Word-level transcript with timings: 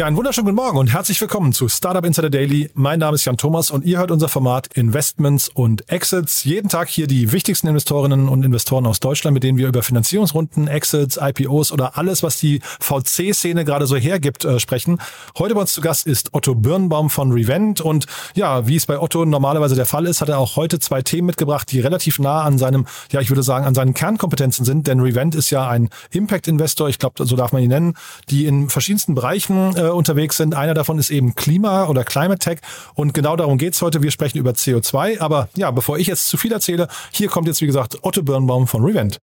Ja, 0.00 0.06
einen 0.06 0.16
wunderschönen 0.16 0.46
guten 0.46 0.56
Morgen 0.56 0.78
und 0.78 0.86
herzlich 0.86 1.20
willkommen 1.20 1.52
zu 1.52 1.68
Startup 1.68 2.02
Insider 2.06 2.30
Daily. 2.30 2.70
Mein 2.72 3.00
Name 3.00 3.16
ist 3.16 3.26
Jan 3.26 3.36
Thomas 3.36 3.70
und 3.70 3.84
ihr 3.84 3.98
hört 3.98 4.10
unser 4.10 4.30
Format 4.30 4.68
Investments 4.72 5.50
und 5.50 5.90
Exits. 5.92 6.42
Jeden 6.44 6.70
Tag 6.70 6.88
hier 6.88 7.06
die 7.06 7.32
wichtigsten 7.32 7.66
Investorinnen 7.66 8.26
und 8.26 8.42
Investoren 8.42 8.86
aus 8.86 9.00
Deutschland, 9.00 9.34
mit 9.34 9.42
denen 9.42 9.58
wir 9.58 9.68
über 9.68 9.82
Finanzierungsrunden, 9.82 10.68
Exits, 10.68 11.18
IPOs 11.20 11.70
oder 11.70 11.98
alles, 11.98 12.22
was 12.22 12.40
die 12.40 12.62
VC-Szene 12.80 13.66
gerade 13.66 13.86
so 13.86 13.94
hergibt, 13.94 14.46
äh, 14.46 14.58
sprechen. 14.58 15.02
Heute 15.36 15.54
bei 15.54 15.60
uns 15.60 15.74
zu 15.74 15.82
Gast 15.82 16.06
ist 16.06 16.32
Otto 16.32 16.54
Birnbaum 16.54 17.10
von 17.10 17.30
Revent 17.32 17.82
und 17.82 18.06
ja, 18.34 18.66
wie 18.66 18.76
es 18.76 18.86
bei 18.86 18.98
Otto 18.98 19.26
normalerweise 19.26 19.74
der 19.74 19.84
Fall 19.84 20.06
ist, 20.06 20.22
hat 20.22 20.30
er 20.30 20.38
auch 20.38 20.56
heute 20.56 20.78
zwei 20.78 21.02
Themen 21.02 21.26
mitgebracht, 21.26 21.70
die 21.70 21.80
relativ 21.80 22.18
nah 22.18 22.40
an 22.40 22.56
seinem, 22.56 22.86
ja, 23.12 23.20
ich 23.20 23.28
würde 23.28 23.42
sagen, 23.42 23.66
an 23.66 23.74
seinen 23.74 23.92
Kernkompetenzen 23.92 24.64
sind, 24.64 24.86
denn 24.86 25.00
Revent 25.00 25.34
ist 25.34 25.50
ja 25.50 25.68
ein 25.68 25.90
Impact-Investor, 26.10 26.88
ich 26.88 26.98
glaube, 26.98 27.26
so 27.26 27.36
darf 27.36 27.52
man 27.52 27.62
ihn 27.62 27.68
nennen, 27.68 27.96
die 28.30 28.46
in 28.46 28.70
verschiedensten 28.70 29.14
Bereichen 29.14 29.76
äh, 29.76 29.89
unterwegs 29.94 30.36
sind. 30.36 30.54
Einer 30.54 30.74
davon 30.74 30.98
ist 30.98 31.10
eben 31.10 31.34
Klima 31.34 31.86
oder 31.86 32.04
Climate 32.04 32.38
Tech. 32.38 32.58
Und 32.94 33.14
genau 33.14 33.36
darum 33.36 33.58
geht's 33.58 33.82
heute. 33.82 34.02
Wir 34.02 34.10
sprechen 34.10 34.38
über 34.38 34.52
CO2. 34.52 35.20
Aber 35.20 35.48
ja, 35.56 35.70
bevor 35.70 35.98
ich 35.98 36.06
jetzt 36.06 36.28
zu 36.28 36.36
viel 36.36 36.52
erzähle, 36.52 36.88
hier 37.12 37.28
kommt 37.28 37.46
jetzt, 37.46 37.60
wie 37.60 37.66
gesagt, 37.66 37.98
Otto 38.02 38.22
Birnbaum 38.22 38.66
von 38.66 38.84
Revent. 38.84 39.18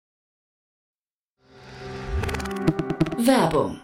Werbung. 3.18 3.83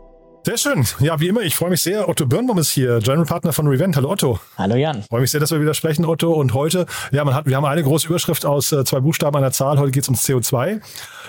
Sehr 0.43 0.57
schön. 0.57 0.83
Ja, 0.99 1.19
wie 1.19 1.27
immer, 1.27 1.41
ich 1.41 1.55
freue 1.55 1.69
mich 1.69 1.83
sehr. 1.83 2.09
Otto 2.09 2.25
Birnbaum 2.25 2.57
ist 2.57 2.71
hier, 2.71 2.97
General 2.97 3.25
Partner 3.25 3.53
von 3.53 3.67
Revent. 3.67 3.95
Hallo 3.95 4.09
Otto. 4.09 4.39
Hallo 4.57 4.75
Jan. 4.75 5.03
Freue 5.03 5.21
mich 5.21 5.29
sehr, 5.29 5.39
dass 5.39 5.51
wir 5.51 5.61
wieder 5.61 5.75
sprechen, 5.75 6.03
Otto. 6.03 6.33
Und 6.33 6.55
heute, 6.55 6.87
ja, 7.11 7.23
man 7.23 7.35
hat, 7.35 7.45
wir 7.45 7.55
haben 7.55 7.65
eine 7.65 7.83
große 7.83 8.07
Überschrift 8.07 8.43
aus 8.43 8.71
äh, 8.71 8.83
zwei 8.83 9.01
Buchstaben 9.01 9.35
einer 9.37 9.51
Zahl. 9.51 9.77
Heute 9.77 9.91
geht 9.91 10.01
es 10.01 10.09
ums 10.09 10.27
CO2. 10.27 10.81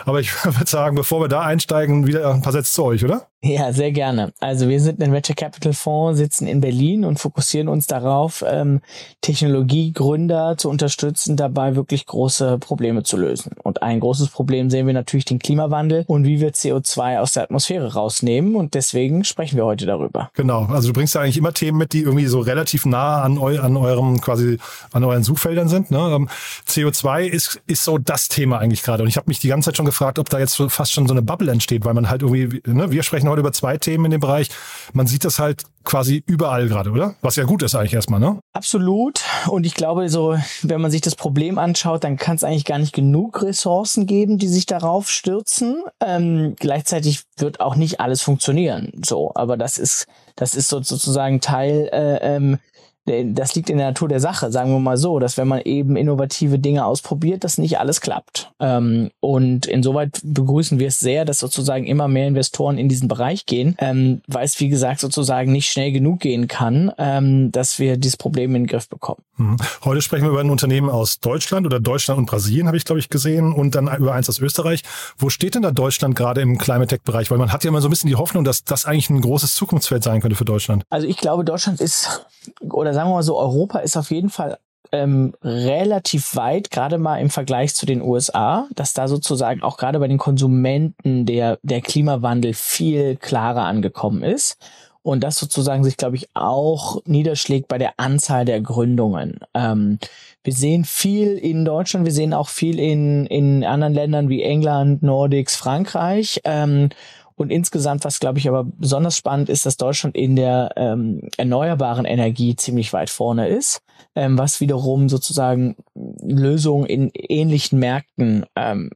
Aber 0.06 0.20
ich 0.20 0.32
würde 0.44 0.66
sagen, 0.66 0.96
bevor 0.96 1.20
wir 1.20 1.28
da 1.28 1.42
einsteigen, 1.42 2.06
wieder 2.06 2.32
ein 2.32 2.40
paar 2.40 2.52
Sätze 2.52 2.72
zu 2.72 2.84
euch, 2.84 3.04
oder? 3.04 3.26
Ja, 3.44 3.72
sehr 3.72 3.90
gerne. 3.90 4.32
Also 4.38 4.68
wir 4.68 4.80
sind 4.80 5.02
ein 5.02 5.12
Venture 5.12 5.34
Capital 5.34 5.72
Fonds, 5.72 6.16
sitzen 6.16 6.46
in 6.46 6.60
Berlin 6.60 7.04
und 7.04 7.18
fokussieren 7.18 7.66
uns 7.66 7.88
darauf, 7.88 8.44
ähm, 8.48 8.80
Technologiegründer 9.20 10.56
zu 10.56 10.70
unterstützen, 10.70 11.36
dabei 11.36 11.74
wirklich 11.74 12.06
große 12.06 12.58
Probleme 12.58 13.02
zu 13.02 13.16
lösen. 13.16 13.56
Und 13.64 13.82
ein 13.82 13.98
großes 13.98 14.28
Problem 14.28 14.70
sehen 14.70 14.86
wir 14.86 14.94
natürlich 14.94 15.24
den 15.24 15.40
Klimawandel 15.40 16.04
und 16.06 16.24
wie 16.24 16.40
wir 16.40 16.52
CO2 16.52 17.18
aus 17.18 17.32
der 17.32 17.42
Atmosphäre 17.42 17.94
rausnehmen. 17.94 18.54
Und 18.54 18.74
deswegen 18.74 19.01
sprechen 19.24 19.56
wir 19.56 19.64
heute 19.64 19.86
darüber. 19.86 20.30
Genau. 20.34 20.66
Also 20.66 20.88
du 20.88 20.94
bringst 20.94 21.14
ja 21.14 21.20
eigentlich 21.20 21.36
immer 21.36 21.52
Themen 21.52 21.78
mit, 21.78 21.92
die 21.92 22.00
irgendwie 22.00 22.26
so 22.26 22.40
relativ 22.40 22.86
nah 22.86 23.22
an, 23.22 23.38
eu 23.38 23.60
an 23.60 23.76
eurem 23.76 24.20
quasi 24.20 24.58
an 24.92 25.04
euren 25.04 25.22
Suchfeldern 25.22 25.68
sind. 25.68 25.90
Ne? 25.90 25.98
Ähm, 25.98 26.28
CO2 26.68 27.24
ist 27.24 27.60
ist 27.66 27.84
so 27.84 27.98
das 27.98 28.28
Thema 28.28 28.58
eigentlich 28.58 28.82
gerade. 28.82 29.02
Und 29.02 29.08
ich 29.08 29.16
habe 29.16 29.28
mich 29.28 29.38
die 29.38 29.48
ganze 29.48 29.66
Zeit 29.66 29.76
schon 29.76 29.86
gefragt, 29.86 30.18
ob 30.18 30.28
da 30.28 30.38
jetzt 30.38 30.54
so 30.54 30.68
fast 30.68 30.92
schon 30.92 31.06
so 31.06 31.14
eine 31.14 31.22
Bubble 31.22 31.50
entsteht, 31.50 31.84
weil 31.84 31.94
man 31.94 32.08
halt 32.08 32.22
irgendwie, 32.22 32.62
ne, 32.66 32.90
wir 32.90 33.02
sprechen 33.02 33.28
heute 33.28 33.40
über 33.40 33.52
zwei 33.52 33.76
Themen 33.76 34.06
in 34.06 34.10
dem 34.12 34.20
Bereich. 34.20 34.48
Man 34.92 35.06
sieht 35.06 35.24
das 35.24 35.38
halt 35.38 35.64
quasi 35.84 36.22
überall 36.26 36.68
gerade, 36.68 36.90
oder? 36.90 37.14
Was 37.22 37.36
ja 37.36 37.44
gut 37.44 37.62
ist 37.62 37.74
eigentlich 37.74 37.94
erstmal, 37.94 38.20
ne? 38.20 38.40
Absolut. 38.52 39.20
Und 39.48 39.66
ich 39.66 39.74
glaube, 39.74 40.08
so, 40.08 40.36
wenn 40.62 40.80
man 40.80 40.90
sich 40.90 41.00
das 41.00 41.14
Problem 41.14 41.58
anschaut, 41.58 42.04
dann 42.04 42.16
kann 42.16 42.36
es 42.36 42.44
eigentlich 42.44 42.64
gar 42.64 42.78
nicht 42.78 42.94
genug 42.94 43.42
Ressourcen 43.42 44.06
geben, 44.06 44.38
die 44.38 44.48
sich 44.48 44.66
darauf 44.66 45.10
stürzen. 45.10 45.82
Ähm, 46.00 46.54
gleichzeitig 46.58 47.22
wird 47.36 47.60
auch 47.60 47.76
nicht 47.76 48.00
alles 48.00 48.22
funktionieren. 48.22 48.92
So, 49.04 49.32
aber 49.34 49.56
das 49.56 49.78
ist, 49.78 50.06
das 50.36 50.54
ist 50.54 50.68
sozusagen 50.68 51.40
Teil 51.40 51.88
äh, 51.92 52.36
ähm, 52.36 52.58
das 53.04 53.54
liegt 53.56 53.68
in 53.68 53.78
der 53.78 53.88
Natur 53.88 54.08
der 54.08 54.20
Sache, 54.20 54.52
sagen 54.52 54.70
wir 54.70 54.78
mal 54.78 54.96
so, 54.96 55.18
dass 55.18 55.36
wenn 55.36 55.48
man 55.48 55.62
eben 55.62 55.96
innovative 55.96 56.58
Dinge 56.58 56.84
ausprobiert, 56.84 57.42
dass 57.42 57.58
nicht 57.58 57.78
alles 57.78 58.00
klappt. 58.00 58.52
Ähm, 58.60 59.10
und 59.20 59.66
insoweit 59.66 60.20
begrüßen 60.22 60.78
wir 60.78 60.88
es 60.88 61.00
sehr, 61.00 61.24
dass 61.24 61.40
sozusagen 61.40 61.84
immer 61.84 62.06
mehr 62.06 62.28
Investoren 62.28 62.78
in 62.78 62.88
diesen 62.88 63.08
Bereich 63.08 63.46
gehen, 63.46 63.74
ähm, 63.78 64.22
weil 64.28 64.44
es, 64.44 64.60
wie 64.60 64.68
gesagt, 64.68 65.00
sozusagen 65.00 65.50
nicht 65.50 65.70
schnell 65.70 65.90
genug 65.90 66.20
gehen 66.20 66.46
kann, 66.46 66.92
ähm, 66.98 67.50
dass 67.50 67.78
wir 67.78 67.96
dieses 67.96 68.16
Problem 68.16 68.54
in 68.54 68.62
den 68.62 68.68
Griff 68.68 68.88
bekommen. 68.88 69.22
Mhm. 69.42 69.56
Heute 69.84 70.02
sprechen 70.02 70.24
wir 70.24 70.30
über 70.30 70.40
ein 70.40 70.50
Unternehmen 70.50 70.88
aus 70.88 71.20
Deutschland 71.20 71.66
oder 71.66 71.80
Deutschland 71.80 72.18
und 72.18 72.26
Brasilien, 72.26 72.66
habe 72.66 72.76
ich, 72.76 72.84
glaube 72.84 72.98
ich, 72.98 73.08
gesehen, 73.08 73.52
und 73.52 73.74
dann 73.74 73.94
über 73.96 74.14
eins 74.14 74.28
aus 74.28 74.38
Österreich. 74.38 74.82
Wo 75.18 75.28
steht 75.28 75.54
denn 75.54 75.62
da 75.62 75.70
Deutschland 75.70 76.14
gerade 76.14 76.40
im 76.40 76.58
Climate 76.58 76.88
Tech-Bereich? 76.88 77.30
Weil 77.30 77.38
man 77.38 77.52
hat 77.52 77.64
ja 77.64 77.68
immer 77.68 77.80
so 77.80 77.88
ein 77.88 77.90
bisschen 77.90 78.08
die 78.08 78.16
Hoffnung, 78.16 78.44
dass 78.44 78.64
das 78.64 78.84
eigentlich 78.84 79.10
ein 79.10 79.20
großes 79.20 79.54
Zukunftsfeld 79.54 80.02
sein 80.02 80.20
könnte 80.20 80.36
für 80.36 80.44
Deutschland. 80.44 80.84
Also 80.90 81.06
ich 81.06 81.16
glaube, 81.16 81.44
Deutschland 81.44 81.80
ist 81.80 82.26
oder 82.60 82.94
sagen 82.94 83.08
wir 83.10 83.14
mal 83.14 83.22
so, 83.22 83.38
Europa 83.38 83.78
ist 83.78 83.96
auf 83.96 84.10
jeden 84.10 84.30
Fall 84.30 84.58
ähm, 84.90 85.32
relativ 85.42 86.36
weit, 86.36 86.70
gerade 86.70 86.98
mal 86.98 87.18
im 87.18 87.30
Vergleich 87.30 87.74
zu 87.74 87.86
den 87.86 88.02
USA, 88.02 88.68
dass 88.74 88.92
da 88.92 89.08
sozusagen 89.08 89.62
auch 89.62 89.78
gerade 89.78 89.98
bei 89.98 90.08
den 90.08 90.18
Konsumenten 90.18 91.24
der, 91.24 91.58
der 91.62 91.80
Klimawandel 91.80 92.52
viel 92.52 93.16
klarer 93.16 93.64
angekommen 93.64 94.22
ist. 94.22 94.58
Und 95.02 95.24
das 95.24 95.36
sozusagen 95.36 95.82
sich, 95.82 95.96
glaube 95.96 96.16
ich, 96.16 96.28
auch 96.34 97.02
niederschlägt 97.06 97.68
bei 97.68 97.78
der 97.78 97.94
Anzahl 97.96 98.44
der 98.44 98.60
Gründungen. 98.60 99.40
Ähm, 99.52 99.98
wir 100.44 100.52
sehen 100.52 100.84
viel 100.84 101.36
in 101.36 101.64
Deutschland, 101.64 102.06
wir 102.06 102.12
sehen 102.12 102.32
auch 102.32 102.48
viel 102.48 102.78
in, 102.78 103.26
in 103.26 103.64
anderen 103.64 103.94
Ländern 103.94 104.28
wie 104.28 104.42
England, 104.42 105.02
Nordics, 105.02 105.56
Frankreich. 105.56 106.40
Ähm, 106.44 106.90
und 107.34 107.50
insgesamt, 107.50 108.04
was 108.04 108.20
glaube 108.20 108.38
ich 108.38 108.48
aber 108.48 108.64
besonders 108.64 109.16
spannend 109.16 109.48
ist, 109.48 109.66
dass 109.66 109.76
Deutschland 109.76 110.16
in 110.16 110.36
der 110.36 110.70
ähm, 110.76 111.28
erneuerbaren 111.36 112.04
Energie 112.04 112.54
ziemlich 112.54 112.92
weit 112.92 113.10
vorne 113.10 113.48
ist, 113.48 113.82
ähm, 114.14 114.38
was 114.38 114.60
wiederum 114.60 115.08
sozusagen 115.08 115.76
Lösungen 115.94 116.86
in 116.86 117.10
ähnlichen 117.14 117.78
Märkten 117.78 118.46
ähm, 118.54 118.90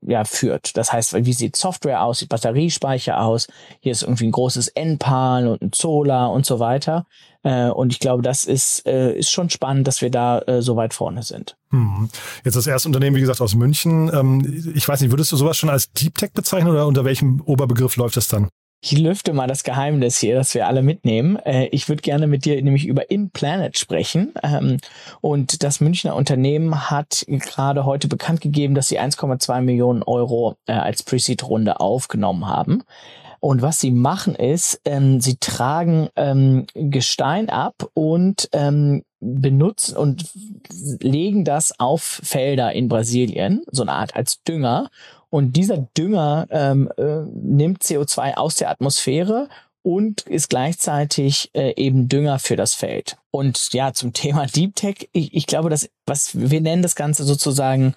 ja, 0.00 0.24
führt. 0.24 0.76
Das 0.76 0.92
heißt, 0.92 1.14
wie 1.24 1.32
sieht 1.32 1.56
Software 1.56 2.02
aus, 2.02 2.18
sieht 2.18 2.28
Batteriespeicher 2.28 3.20
aus, 3.20 3.46
hier 3.80 3.92
ist 3.92 4.02
irgendwie 4.02 4.26
ein 4.26 4.32
großes 4.32 4.68
N-Pan 4.68 5.46
und 5.46 5.62
ein 5.62 5.70
Solar 5.74 6.32
und 6.32 6.46
so 6.46 6.58
weiter. 6.58 7.06
Äh, 7.42 7.68
und 7.70 7.92
ich 7.92 8.00
glaube, 8.00 8.22
das 8.22 8.44
ist, 8.44 8.86
äh, 8.86 9.12
ist 9.18 9.30
schon 9.30 9.50
spannend, 9.50 9.86
dass 9.86 10.02
wir 10.02 10.10
da 10.10 10.40
äh, 10.40 10.62
so 10.62 10.76
weit 10.76 10.94
vorne 10.94 11.22
sind. 11.22 11.56
Hm. 11.70 12.08
Jetzt 12.44 12.56
das 12.56 12.66
erste 12.66 12.88
Unternehmen, 12.88 13.16
wie 13.16 13.20
gesagt, 13.20 13.40
aus 13.40 13.54
München. 13.54 14.10
Ähm, 14.12 14.72
ich 14.74 14.88
weiß 14.88 15.00
nicht, 15.00 15.10
würdest 15.10 15.30
du 15.32 15.36
sowas 15.36 15.56
schon 15.56 15.70
als 15.70 15.92
Deep 15.92 16.16
Tech 16.16 16.32
bezeichnen 16.32 16.70
oder 16.70 16.86
unter 16.86 17.04
welchem 17.04 17.40
Oberbegriff 17.42 17.96
läuft 17.96 18.16
das 18.16 18.28
dann? 18.28 18.48
Ich 18.82 18.96
lüfte 18.96 19.32
mal 19.32 19.46
das 19.46 19.64
Geheimnis 19.64 20.18
hier, 20.18 20.36
das 20.36 20.54
wir 20.54 20.66
alle 20.66 20.82
mitnehmen. 20.82 21.36
Äh, 21.36 21.66
ich 21.66 21.88
würde 21.88 22.02
gerne 22.02 22.26
mit 22.26 22.44
dir 22.44 22.62
nämlich 22.62 22.86
über 22.86 23.10
InPlanet 23.10 23.78
sprechen. 23.78 24.34
Ähm, 24.42 24.78
und 25.20 25.62
das 25.62 25.80
Münchner 25.80 26.14
Unternehmen 26.14 26.90
hat 26.90 27.24
gerade 27.26 27.84
heute 27.84 28.06
bekannt 28.06 28.40
gegeben, 28.40 28.74
dass 28.74 28.88
sie 28.88 29.00
1,2 29.00 29.60
Millionen 29.62 30.02
Euro 30.02 30.56
äh, 30.66 30.72
als 30.72 31.02
Pre-Seed-Runde 31.02 31.80
aufgenommen 31.80 32.46
haben. 32.46 32.82
Und 33.40 33.62
was 33.62 33.80
sie 33.80 33.90
machen 33.90 34.34
ist, 34.34 34.80
ähm, 34.84 35.20
sie 35.20 35.36
tragen 35.36 36.08
ähm, 36.16 36.66
Gestein 36.74 37.48
ab 37.48 37.74
und 37.94 38.48
ähm, 38.52 39.02
benutzen 39.34 39.96
und 39.96 40.28
legen 41.00 41.44
das 41.44 41.78
auf 41.78 42.20
Felder 42.22 42.72
in 42.72 42.88
Brasilien, 42.88 43.62
so 43.70 43.82
eine 43.82 43.92
Art 43.92 44.14
als 44.14 44.42
Dünger. 44.42 44.90
Und 45.28 45.56
dieser 45.56 45.78
Dünger 45.96 46.46
ähm, 46.50 46.90
äh, 46.96 47.22
nimmt 47.32 47.82
CO2 47.82 48.34
aus 48.34 48.54
der 48.56 48.70
Atmosphäre 48.70 49.48
und 49.82 50.22
ist 50.22 50.50
gleichzeitig 50.50 51.50
äh, 51.54 51.74
eben 51.76 52.08
Dünger 52.08 52.38
für 52.38 52.56
das 52.56 52.74
Feld. 52.74 53.16
Und 53.30 53.72
ja, 53.72 53.92
zum 53.92 54.12
Thema 54.12 54.46
Deep 54.46 54.74
Tech, 54.74 55.08
ich, 55.12 55.34
ich 55.34 55.46
glaube, 55.46 55.70
dass 55.70 55.88
was 56.06 56.38
wir 56.38 56.60
nennen 56.60 56.82
das 56.82 56.96
Ganze 56.96 57.24
sozusagen 57.24 57.94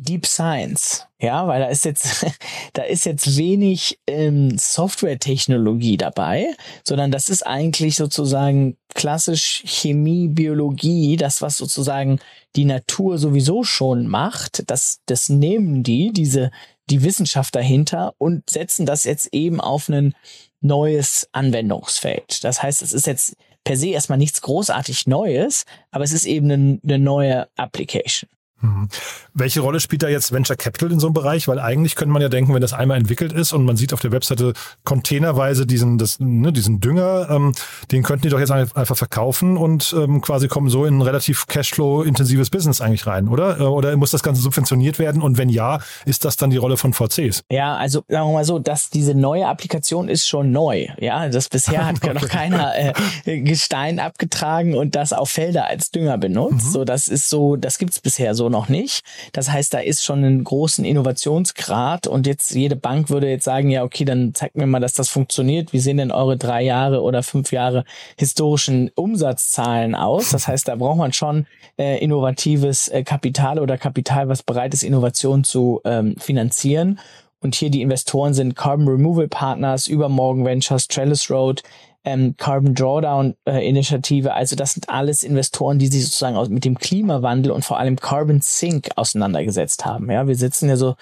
Deep 0.00 0.26
Science, 0.26 1.06
ja, 1.20 1.48
weil 1.48 1.60
da 1.60 1.66
ist 1.66 1.84
jetzt, 1.84 2.24
da 2.72 2.82
ist 2.82 3.04
jetzt 3.04 3.36
wenig 3.36 3.98
ähm, 4.06 4.56
Software-Technologie 4.56 5.96
dabei, 5.96 6.54
sondern 6.84 7.10
das 7.10 7.28
ist 7.28 7.44
eigentlich 7.44 7.96
sozusagen 7.96 8.76
klassisch 8.94 9.64
Chemie, 9.66 10.28
Biologie, 10.28 11.16
das 11.16 11.42
was 11.42 11.58
sozusagen 11.58 12.20
die 12.54 12.64
Natur 12.64 13.18
sowieso 13.18 13.64
schon 13.64 14.06
macht, 14.06 14.70
das, 14.70 15.00
das 15.06 15.28
nehmen 15.28 15.82
die, 15.82 16.12
diese, 16.12 16.52
die 16.88 17.02
Wissenschaft 17.02 17.56
dahinter 17.56 18.14
und 18.18 18.48
setzen 18.48 18.86
das 18.86 19.02
jetzt 19.02 19.34
eben 19.34 19.60
auf 19.60 19.88
ein 19.88 20.14
neues 20.60 21.28
Anwendungsfeld. 21.32 22.44
Das 22.44 22.62
heißt, 22.62 22.82
es 22.82 22.92
ist 22.92 23.08
jetzt 23.08 23.34
per 23.64 23.76
se 23.76 23.88
erstmal 23.88 24.18
nichts 24.18 24.42
großartig 24.42 25.08
Neues, 25.08 25.64
aber 25.90 26.04
es 26.04 26.12
ist 26.12 26.24
eben 26.24 26.50
eine, 26.50 26.80
eine 26.84 26.98
neue 27.00 27.48
Application. 27.56 28.30
Mhm. 28.60 28.88
Welche 29.34 29.60
Rolle 29.60 29.78
spielt 29.78 30.02
da 30.02 30.08
jetzt 30.08 30.32
Venture 30.32 30.56
Capital 30.56 30.90
in 30.90 30.98
so 30.98 31.06
einem 31.06 31.14
Bereich? 31.14 31.46
Weil 31.46 31.60
eigentlich 31.60 31.94
könnte 31.94 32.12
man 32.12 32.22
ja 32.22 32.28
denken, 32.28 32.54
wenn 32.54 32.60
das 32.60 32.72
einmal 32.72 32.98
entwickelt 32.98 33.32
ist 33.32 33.52
und 33.52 33.64
man 33.64 33.76
sieht 33.76 33.92
auf 33.92 34.00
der 34.00 34.10
Webseite 34.10 34.52
containerweise 34.84 35.64
diesen, 35.66 35.98
das, 35.98 36.18
ne, 36.18 36.52
diesen 36.52 36.80
Dünger, 36.80 37.28
ähm, 37.30 37.52
den 37.92 38.02
könnten 38.02 38.22
die 38.22 38.30
doch 38.30 38.40
jetzt 38.40 38.50
einfach 38.50 38.96
verkaufen 38.96 39.56
und 39.56 39.94
ähm, 39.96 40.20
quasi 40.20 40.48
kommen 40.48 40.70
so 40.70 40.84
in 40.84 40.98
ein 40.98 41.02
relativ 41.02 41.46
Cashflow-intensives 41.46 42.50
Business 42.50 42.80
eigentlich 42.80 43.06
rein, 43.06 43.28
oder? 43.28 43.60
Äh, 43.60 43.62
oder 43.62 43.96
muss 43.96 44.10
das 44.10 44.22
Ganze 44.22 44.42
subventioniert 44.42 44.98
werden? 44.98 45.22
Und 45.22 45.38
wenn 45.38 45.48
ja, 45.48 45.78
ist 46.04 46.24
das 46.24 46.36
dann 46.36 46.50
die 46.50 46.56
Rolle 46.56 46.76
von 46.76 46.92
VCs? 46.92 47.44
Ja, 47.50 47.76
also 47.76 48.02
sagen 48.08 48.28
wir 48.28 48.32
mal 48.32 48.44
so, 48.44 48.58
dass 48.58 48.90
diese 48.90 49.14
neue 49.14 49.46
Applikation 49.46 50.08
ist 50.08 50.26
schon 50.26 50.50
neu. 50.50 50.88
Ja, 50.98 51.28
das 51.28 51.48
bisher 51.48 51.86
hat 51.86 51.96
okay. 52.02 52.14
noch 52.14 52.28
keiner 52.28 52.72
äh, 52.76 53.40
Gestein 53.40 54.00
abgetragen 54.00 54.74
und 54.74 54.96
das 54.96 55.12
auf 55.12 55.30
Felder 55.30 55.66
als 55.66 55.92
Dünger 55.92 56.18
benutzt. 56.18 56.66
Mhm. 56.66 56.70
So, 56.70 56.84
das 56.84 57.06
ist 57.06 57.28
so, 57.28 57.54
das 57.54 57.78
gibt's 57.78 58.00
bisher 58.00 58.34
so 58.34 58.47
noch 58.50 58.68
nicht. 58.68 59.04
Das 59.32 59.50
heißt, 59.50 59.72
da 59.74 59.78
ist 59.78 60.04
schon 60.04 60.24
ein 60.24 60.44
großen 60.44 60.84
Innovationsgrad 60.84 62.06
und 62.06 62.26
jetzt 62.26 62.50
jede 62.54 62.76
Bank 62.76 63.10
würde 63.10 63.28
jetzt 63.28 63.44
sagen, 63.44 63.70
ja, 63.70 63.84
okay, 63.84 64.04
dann 64.04 64.34
zeigt 64.34 64.56
mir 64.56 64.66
mal, 64.66 64.80
dass 64.80 64.92
das 64.92 65.08
funktioniert. 65.08 65.72
Wie 65.72 65.78
sehen 65.78 65.96
denn 65.96 66.10
eure 66.10 66.36
drei 66.36 66.62
Jahre 66.62 67.02
oder 67.02 67.22
fünf 67.22 67.52
Jahre 67.52 67.84
historischen 68.16 68.90
Umsatzzahlen 68.94 69.94
aus? 69.94 70.30
Das 70.30 70.48
heißt, 70.48 70.68
da 70.68 70.76
braucht 70.76 70.98
man 70.98 71.12
schon 71.12 71.46
äh, 71.78 72.02
innovatives 72.02 72.88
äh, 72.88 73.02
Kapital 73.02 73.58
oder 73.58 73.78
Kapital, 73.78 74.28
was 74.28 74.42
bereit 74.42 74.74
ist, 74.74 74.82
Innovation 74.82 75.44
zu 75.44 75.80
ähm, 75.84 76.16
finanzieren. 76.18 76.98
Und 77.40 77.54
hier 77.54 77.70
die 77.70 77.82
Investoren 77.82 78.34
sind 78.34 78.56
Carbon 78.56 78.88
Removal 78.88 79.28
Partners, 79.28 79.86
Übermorgen 79.86 80.44
Ventures, 80.44 80.88
Trellis 80.88 81.30
Road, 81.30 81.62
ähm, 82.08 82.34
Carbon 82.38 82.74
Drawdown 82.74 83.34
äh, 83.44 83.68
Initiative. 83.68 84.32
Also 84.32 84.56
das 84.56 84.72
sind 84.72 84.88
alles 84.88 85.22
Investoren, 85.22 85.78
die 85.78 85.88
sich 85.88 86.04
sozusagen 86.04 86.36
aus, 86.36 86.48
mit 86.48 86.64
dem 86.64 86.78
Klimawandel 86.78 87.52
und 87.52 87.64
vor 87.64 87.78
allem 87.78 87.96
Carbon 87.96 88.40
Sink 88.40 88.88
auseinandergesetzt 88.96 89.84
haben. 89.84 90.10
Ja, 90.10 90.26
wir 90.26 90.36
sitzen 90.36 90.70
ja 90.70 90.76
so 90.76 90.96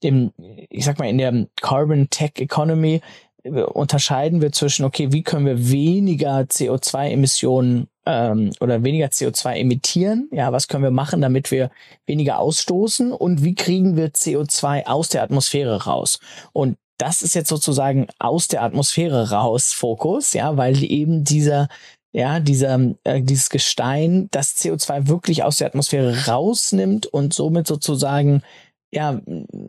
im, 0.00 0.32
ich 0.68 0.84
sag 0.84 0.98
mal, 0.98 1.08
in 1.08 1.18
der 1.18 1.46
Carbon 1.60 2.10
Tech 2.10 2.32
Economy 2.36 3.00
äh, 3.42 3.62
unterscheiden 3.62 4.42
wir 4.42 4.52
zwischen, 4.52 4.84
okay, 4.84 5.12
wie 5.12 5.22
können 5.22 5.46
wir 5.46 5.70
weniger 5.70 6.40
CO2-Emissionen 6.40 7.88
ähm, 8.04 8.50
oder 8.60 8.84
weniger 8.84 9.06
CO2 9.06 9.54
emittieren? 9.54 10.28
Ja, 10.30 10.52
was 10.52 10.68
können 10.68 10.84
wir 10.84 10.90
machen, 10.90 11.22
damit 11.22 11.50
wir 11.50 11.70
weniger 12.04 12.38
ausstoßen? 12.38 13.12
Und 13.12 13.42
wie 13.42 13.54
kriegen 13.54 13.96
wir 13.96 14.10
CO2 14.10 14.84
aus 14.84 15.08
der 15.08 15.22
Atmosphäre 15.22 15.84
raus? 15.84 16.20
Und 16.52 16.76
das 17.00 17.22
ist 17.22 17.34
jetzt 17.34 17.48
sozusagen 17.48 18.06
aus 18.18 18.48
der 18.48 18.62
Atmosphäre 18.62 19.30
raus 19.30 19.72
Fokus, 19.72 20.34
ja, 20.34 20.56
weil 20.56 20.82
eben 20.84 21.24
dieser 21.24 21.68
ja, 22.12 22.40
dieser, 22.40 22.80
äh, 23.04 23.22
dieses 23.22 23.50
Gestein 23.50 24.28
das 24.32 24.56
CO2 24.56 25.06
wirklich 25.06 25.44
aus 25.44 25.58
der 25.58 25.68
Atmosphäre 25.68 26.26
rausnimmt 26.26 27.06
und 27.06 27.32
somit 27.32 27.68
sozusagen 27.68 28.42
ja 28.92 29.20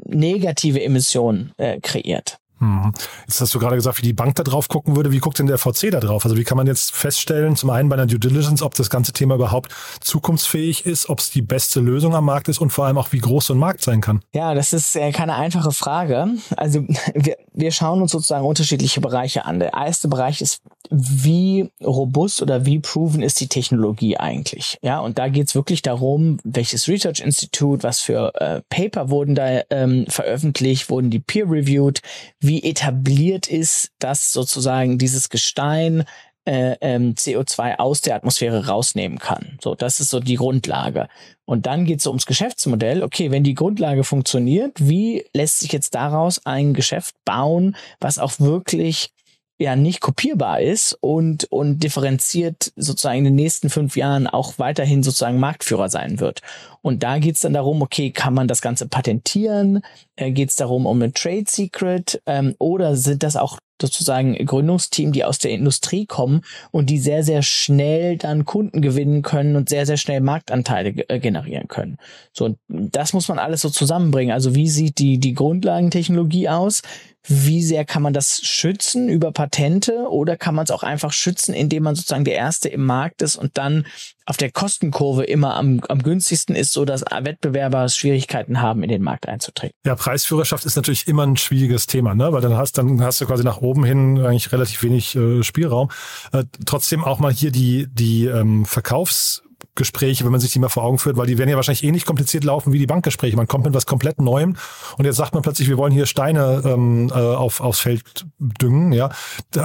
negative 0.05 0.81
Emissionen 0.83 1.53
äh, 1.57 1.79
kreiert. 1.79 2.40
Hm. 2.61 2.93
Jetzt 3.27 3.41
hast 3.41 3.55
du 3.55 3.59
gerade 3.59 3.75
gesagt, 3.75 3.97
wie 3.97 4.03
die 4.03 4.13
Bank 4.13 4.35
da 4.35 4.43
drauf 4.43 4.67
gucken 4.67 4.95
würde. 4.95 5.11
Wie 5.11 5.17
guckt 5.17 5.39
denn 5.39 5.47
der 5.47 5.57
VC 5.57 5.89
da 5.89 5.99
drauf? 5.99 6.23
Also 6.25 6.37
wie 6.37 6.43
kann 6.43 6.57
man 6.57 6.67
jetzt 6.67 6.95
feststellen, 6.95 7.55
zum 7.55 7.71
einen 7.71 7.89
bei 7.89 7.95
einer 7.95 8.05
Due 8.05 8.19
Diligence, 8.19 8.61
ob 8.61 8.75
das 8.75 8.91
ganze 8.91 9.13
Thema 9.13 9.33
überhaupt 9.35 9.71
zukunftsfähig 9.99 10.85
ist, 10.85 11.09
ob 11.09 11.19
es 11.19 11.31
die 11.31 11.41
beste 11.41 11.79
Lösung 11.79 12.13
am 12.13 12.25
Markt 12.25 12.49
ist 12.49 12.59
und 12.59 12.69
vor 12.69 12.85
allem 12.85 12.99
auch, 12.99 13.11
wie 13.13 13.17
groß 13.17 13.47
so 13.47 13.53
ein 13.55 13.59
Markt 13.59 13.81
sein 13.81 13.99
kann? 13.99 14.21
Ja, 14.33 14.53
das 14.53 14.73
ist 14.73 14.95
äh, 14.95 15.11
keine 15.11 15.35
einfache 15.35 15.71
Frage. 15.71 16.27
Also 16.55 16.85
wir, 17.15 17.37
wir 17.53 17.71
schauen 17.71 18.01
uns 18.01 18.11
sozusagen 18.11 18.45
unterschiedliche 18.45 19.01
Bereiche 19.01 19.45
an. 19.45 19.59
Der 19.59 19.73
erste 19.73 20.07
Bereich 20.07 20.41
ist, 20.41 20.61
wie 20.91 21.71
robust 21.81 22.41
oder 22.41 22.65
wie 22.65 22.79
proven 22.79 23.21
ist 23.21 23.39
die 23.39 23.47
Technologie 23.47 24.17
eigentlich? 24.17 24.77
Ja, 24.81 24.99
und 24.99 25.17
da 25.17 25.29
geht 25.29 25.47
es 25.47 25.55
wirklich 25.55 25.81
darum, 25.81 26.37
welches 26.43 26.87
Research 26.87 27.21
Institute, 27.21 27.83
was 27.83 28.01
für 28.01 28.33
äh, 28.35 28.61
Paper 28.69 29.09
wurden 29.09 29.33
da 29.33 29.61
ähm, 29.69 30.05
veröffentlicht, 30.09 30.89
wurden 30.89 31.09
die 31.09 31.19
peer-reviewed, 31.19 32.01
wie 32.39 32.50
etabliert 32.59 33.47
ist, 33.47 33.91
dass 33.99 34.31
sozusagen 34.31 34.97
dieses 34.97 35.29
Gestein 35.29 36.05
äh, 36.45 36.75
ähm, 36.81 37.13
CO2 37.13 37.77
aus 37.77 38.01
der 38.01 38.15
Atmosphäre 38.15 38.67
rausnehmen 38.67 39.19
kann. 39.19 39.57
So, 39.61 39.75
das 39.75 39.99
ist 39.99 40.09
so 40.09 40.19
die 40.19 40.35
Grundlage. 40.35 41.07
Und 41.45 41.65
dann 41.65 41.85
geht 41.85 41.99
es 41.99 42.03
so 42.03 42.09
ums 42.09 42.25
Geschäftsmodell. 42.25 43.03
Okay, 43.03 43.29
wenn 43.29 43.43
die 43.43 43.53
Grundlage 43.53 44.03
funktioniert, 44.03 44.73
wie 44.79 45.23
lässt 45.33 45.59
sich 45.59 45.71
jetzt 45.71 45.93
daraus 45.93 46.45
ein 46.45 46.73
Geschäft 46.73 47.15
bauen, 47.25 47.75
was 47.99 48.17
auch 48.17 48.39
wirklich 48.39 49.11
ja 49.61 49.75
nicht 49.75 50.01
kopierbar 50.01 50.61
ist 50.61 50.97
und, 51.01 51.45
und 51.45 51.79
differenziert 51.79 52.71
sozusagen 52.75 53.19
in 53.19 53.25
den 53.25 53.35
nächsten 53.35 53.69
fünf 53.69 53.95
Jahren 53.95 54.27
auch 54.27 54.59
weiterhin 54.59 55.03
sozusagen 55.03 55.39
Marktführer 55.39 55.89
sein 55.89 56.19
wird. 56.19 56.41
Und 56.81 57.03
da 57.03 57.19
geht's 57.19 57.41
dann 57.41 57.53
darum, 57.53 57.81
okay, 57.81 58.11
kann 58.11 58.33
man 58.33 58.47
das 58.47 58.61
Ganze 58.61 58.87
patentieren? 58.87 59.81
Äh, 60.15 60.31
geht's 60.31 60.55
darum 60.55 60.85
um 60.85 61.01
ein 61.01 61.13
Trade 61.13 61.45
Secret? 61.47 62.21
Ähm, 62.25 62.55
oder 62.57 62.95
sind 62.95 63.23
das 63.23 63.35
auch 63.35 63.59
sozusagen 63.81 64.33
Gründungsteam, 64.45 65.11
die 65.11 65.25
aus 65.25 65.39
der 65.39 65.51
Industrie 65.51 66.05
kommen 66.05 66.41
und 66.69 66.89
die 66.89 66.99
sehr, 66.99 67.23
sehr 67.23 67.41
schnell 67.41 68.17
dann 68.17 68.45
Kunden 68.45 68.81
gewinnen 68.81 69.23
können 69.23 69.55
und 69.55 69.69
sehr, 69.69 69.85
sehr 69.85 69.97
schnell 69.97 70.21
Marktanteile 70.21 70.89
äh, 71.09 71.19
generieren 71.19 71.67
können. 71.67 71.97
So, 72.31 72.55
das 72.67 73.13
muss 73.13 73.27
man 73.27 73.39
alles 73.39 73.61
so 73.61 73.69
zusammenbringen. 73.69 74.31
Also 74.31 74.55
wie 74.55 74.69
sieht 74.69 74.99
die, 74.99 75.17
die 75.17 75.33
Grundlagentechnologie 75.33 76.47
aus? 76.47 76.83
Wie 77.27 77.61
sehr 77.61 77.85
kann 77.85 78.01
man 78.01 78.13
das 78.13 78.41
schützen 78.41 79.07
über 79.07 79.31
Patente 79.31 80.07
oder 80.09 80.37
kann 80.37 80.55
man 80.55 80.63
es 80.63 80.71
auch 80.71 80.83
einfach 80.83 81.13
schützen, 81.13 81.53
indem 81.53 81.83
man 81.83 81.95
sozusagen 81.95 82.25
der 82.25 82.35
Erste 82.35 82.69
im 82.69 82.85
Markt 82.85 83.21
ist 83.21 83.35
und 83.35 83.57
dann 83.57 83.85
auf 84.25 84.37
der 84.37 84.51
Kostenkurve 84.51 85.23
immer 85.23 85.55
am, 85.55 85.81
am 85.87 86.01
günstigsten 86.01 86.55
ist, 86.55 86.71
so 86.73 86.85
dass 86.85 87.01
Wettbewerber 87.01 87.89
Schwierigkeiten 87.89 88.61
haben, 88.61 88.81
in 88.83 88.89
den 88.89 89.01
Markt 89.01 89.27
einzutreten. 89.27 89.75
Ja, 89.85 89.95
Preisführerschaft 89.95 90.65
ist 90.65 90.75
natürlich 90.75 91.07
immer 91.07 91.25
ein 91.25 91.37
schwieriges 91.37 91.87
Thema, 91.87 92.15
ne? 92.15 92.31
weil 92.31 92.41
dann 92.41 92.55
hast, 92.55 92.77
dann 92.77 93.03
hast 93.03 93.21
du 93.21 93.25
quasi 93.25 93.43
nach 93.43 93.57
oben 93.57 93.83
hin 93.83 94.19
eigentlich 94.19 94.51
relativ 94.51 94.81
wenig 94.83 95.15
äh, 95.15 95.43
Spielraum. 95.43 95.91
Äh, 96.31 96.45
trotzdem 96.65 97.03
auch 97.03 97.19
mal 97.19 97.31
hier 97.31 97.51
die, 97.51 97.87
die 97.91 98.25
ähm, 98.25 98.65
Verkaufs 98.65 99.43
Gespräche, 99.75 100.23
wenn 100.25 100.31
man 100.31 100.41
sich 100.41 100.51
die 100.51 100.59
mal 100.59 100.69
vor 100.69 100.83
Augen 100.83 100.97
führt, 100.97 101.17
weil 101.17 101.27
die 101.27 101.37
werden 101.37 101.49
ja 101.49 101.55
wahrscheinlich 101.55 101.83
ähnlich 101.83 102.05
kompliziert 102.05 102.43
laufen 102.43 102.73
wie 102.73 102.79
die 102.79 102.87
Bankgespräche. 102.87 103.37
Man 103.37 103.47
kommt 103.47 103.65
mit 103.65 103.73
was 103.73 103.85
komplett 103.85 104.19
Neuem 104.21 104.55
und 104.97 105.05
jetzt 105.05 105.17
sagt 105.17 105.33
man 105.33 105.43
plötzlich, 105.43 105.69
wir 105.69 105.77
wollen 105.77 105.93
hier 105.93 106.05
Steine 106.05 106.61
ähm, 106.65 107.09
äh, 107.09 107.13
auf, 107.13 107.61
aufs 107.61 107.79
Feld 107.79 108.25
düngen. 108.39 108.91
Ja, 108.91 109.09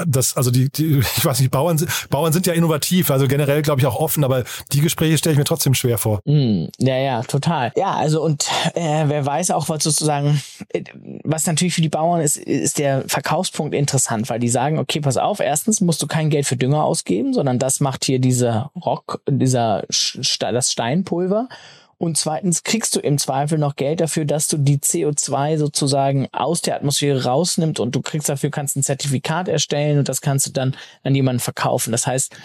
das 0.07 0.37
also 0.37 0.51
die, 0.51 0.71
die 0.71 0.99
ich 1.17 1.25
weiß 1.25 1.41
nicht, 1.41 1.51
Bauern 1.51 1.85
Bauern 2.11 2.33
sind 2.33 2.47
ja 2.47 2.53
innovativ, 2.53 3.11
also 3.11 3.27
generell 3.27 3.63
glaube 3.63 3.81
ich 3.81 3.87
auch 3.87 3.97
offen, 3.97 4.25
aber 4.25 4.45
die 4.73 4.81
Gespräche 4.81 5.19
stelle 5.19 5.33
ich 5.35 5.39
mir 5.39 5.45
trotzdem 5.45 5.75
schwer 5.75 5.99
vor. 5.99 6.21
Mm, 6.25 6.67
ja, 6.79 6.97
ja, 6.97 7.23
total. 7.23 7.73
Ja, 7.77 7.95
also 7.95 8.23
und 8.23 8.49
äh, 8.75 9.05
wer 9.07 9.27
weiß 9.27 9.51
auch, 9.51 9.69
was 9.69 9.83
sozusagen, 9.83 10.41
äh, 10.71 10.85
was 11.25 11.47
natürlich 11.47 11.75
für 11.75 11.83
die 11.83 11.89
Bauern 11.89 12.21
ist, 12.21 12.37
ist 12.37 12.79
der 12.79 13.05
Verkaufspunkt 13.09 13.75
interessant, 13.75 14.31
weil 14.31 14.39
die 14.39 14.49
sagen, 14.49 14.79
okay, 14.79 15.01
pass 15.01 15.17
auf, 15.17 15.41
erstens 15.41 15.81
musst 15.81 16.03
du 16.03 16.07
kein 16.07 16.31
Geld 16.31 16.47
für 16.47 16.57
Dünger 16.57 16.85
ausgeben, 16.85 17.35
sondern 17.35 17.59
das 17.59 17.81
macht 17.81 18.05
hier 18.05 18.19
dieser 18.19 18.71
Rock, 18.85 19.21
dieser 19.29 19.85
das 20.39 20.73
Steinpulver. 20.73 21.49
Und 21.99 22.19
zweitens 22.19 22.63
kriegst 22.63 22.95
du 22.95 23.01
im 23.01 23.17
Zweifel 23.17 23.59
noch 23.59 23.75
Geld 23.75 24.01
dafür, 24.01 24.27
dass 24.27 24.49
du 24.49 24.59
die 24.59 24.79
CO2 24.79 25.57
sozusagen 25.57 26.29
aus 26.33 26.61
der 26.61 26.77
Atmosphäre 26.77 27.25
rausnimmst 27.25 27.81
und 27.81 27.95
du 27.95 28.03
kriegst 28.03 28.29
dafür, 28.29 28.51
kannst 28.51 28.77
ein 28.77 28.83
Zertifikat 28.83 29.49
erstellen 29.49 29.99
und 29.99 30.09
das 30.09 30.21
kannst 30.21 30.47
du 30.47 30.51
dann 30.53 30.77
an 31.05 31.15
jemanden 31.15 31.41
verkaufen. 31.41 31.93
Das 31.93 32.07
heißt, 32.07 32.37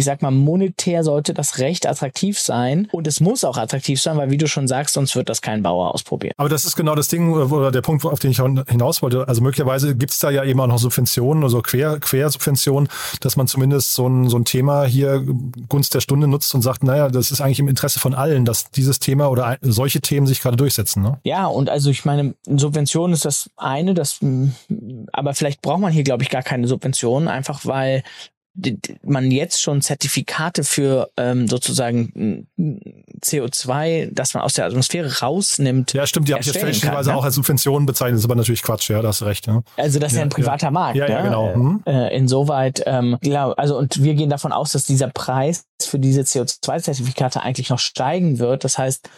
ich 0.00 0.06
sag 0.06 0.22
mal, 0.22 0.30
monetär 0.30 1.04
sollte 1.04 1.34
das 1.34 1.58
recht 1.58 1.86
attraktiv 1.86 2.38
sein 2.38 2.88
und 2.90 3.06
es 3.06 3.20
muss 3.20 3.44
auch 3.44 3.58
attraktiv 3.58 4.00
sein, 4.00 4.16
weil 4.16 4.30
wie 4.30 4.38
du 4.38 4.48
schon 4.48 4.66
sagst, 4.66 4.94
sonst 4.94 5.14
wird 5.14 5.28
das 5.28 5.42
kein 5.42 5.62
Bauer 5.62 5.92
ausprobieren. 5.92 6.32
Aber 6.38 6.48
das 6.48 6.64
ist 6.64 6.74
genau 6.74 6.94
das 6.94 7.08
Ding 7.08 7.34
oder 7.34 7.70
der 7.70 7.82
Punkt, 7.82 8.02
auf 8.06 8.18
den 8.18 8.30
ich 8.30 8.40
hinaus 8.68 9.02
wollte. 9.02 9.28
Also 9.28 9.42
möglicherweise 9.42 9.94
gibt 9.94 10.12
es 10.12 10.18
da 10.18 10.30
ja 10.30 10.42
eben 10.42 10.58
auch 10.58 10.68
noch 10.68 10.78
Subventionen, 10.78 11.44
also 11.44 11.60
Quer, 11.60 12.00
Quersubventionen, 12.00 12.88
dass 13.20 13.36
man 13.36 13.46
zumindest 13.46 13.92
so 13.92 14.08
ein, 14.08 14.30
so 14.30 14.38
ein 14.38 14.46
Thema 14.46 14.84
hier 14.84 15.22
Gunst 15.68 15.94
der 15.94 16.00
Stunde 16.00 16.26
nutzt 16.26 16.54
und 16.54 16.62
sagt, 16.62 16.82
naja, 16.82 17.10
das 17.10 17.30
ist 17.30 17.42
eigentlich 17.42 17.60
im 17.60 17.68
Interesse 17.68 18.00
von 18.00 18.14
allen, 18.14 18.46
dass 18.46 18.70
dieses 18.70 19.00
Thema 19.00 19.30
oder 19.30 19.58
solche 19.60 20.00
Themen 20.00 20.26
sich 20.26 20.40
gerade 20.40 20.56
durchsetzen. 20.56 21.02
Ne? 21.02 21.18
Ja, 21.24 21.44
und 21.46 21.68
also 21.68 21.90
ich 21.90 22.06
meine, 22.06 22.34
Subvention 22.46 23.12
ist 23.12 23.26
das 23.26 23.50
eine, 23.58 23.92
das, 23.92 24.20
aber 25.12 25.34
vielleicht 25.34 25.60
braucht 25.60 25.80
man 25.80 25.92
hier, 25.92 26.04
glaube 26.04 26.22
ich, 26.22 26.30
gar 26.30 26.42
keine 26.42 26.66
Subventionen, 26.68 27.28
einfach 27.28 27.66
weil 27.66 28.02
man 29.02 29.30
jetzt 29.30 29.60
schon 29.60 29.80
Zertifikate 29.80 30.64
für 30.64 31.08
ähm, 31.16 31.46
sozusagen 31.48 32.46
CO2, 33.22 34.10
das 34.12 34.34
man 34.34 34.42
aus 34.42 34.54
der 34.54 34.66
Atmosphäre 34.66 35.20
rausnimmt. 35.20 35.92
Ja, 35.92 36.06
stimmt, 36.06 36.28
die 36.28 36.32
habe 36.32 36.42
ich 36.42 36.48
jetzt 36.48 36.58
fälschlicherweise 36.58 37.10
ne? 37.10 37.16
auch 37.16 37.24
als 37.24 37.36
Subventionen 37.36 37.86
bezeichnet, 37.86 38.14
das 38.14 38.20
ist 38.20 38.24
aber 38.24 38.34
natürlich 38.34 38.62
Quatsch, 38.62 38.90
ja, 38.90 39.00
da 39.00 39.08
hast 39.08 39.20
du 39.20 39.24
recht. 39.26 39.46
Ja. 39.46 39.62
Also 39.76 39.98
das 39.98 40.12
ist 40.12 40.16
ja, 40.16 40.20
ja 40.20 40.26
ein 40.26 40.30
privater 40.30 40.66
ja. 40.66 40.70
Markt. 40.70 40.96
Ja, 40.96 41.08
ja, 41.08 41.18
ne? 41.18 41.24
genau. 41.24 41.56
Mhm. 41.56 41.82
Äh, 41.86 42.16
insoweit, 42.16 42.82
ähm, 42.86 43.18
glaub, 43.20 43.58
also 43.58 43.78
und 43.78 44.02
wir 44.02 44.14
gehen 44.14 44.30
davon 44.30 44.52
aus, 44.52 44.72
dass 44.72 44.84
dieser 44.84 45.08
Preis 45.08 45.64
für 45.80 45.98
diese 45.98 46.22
CO2-Zertifikate 46.22 47.42
eigentlich 47.42 47.70
noch 47.70 47.78
steigen 47.78 48.38
wird. 48.38 48.64
Das 48.64 48.78
heißt, 48.78 49.08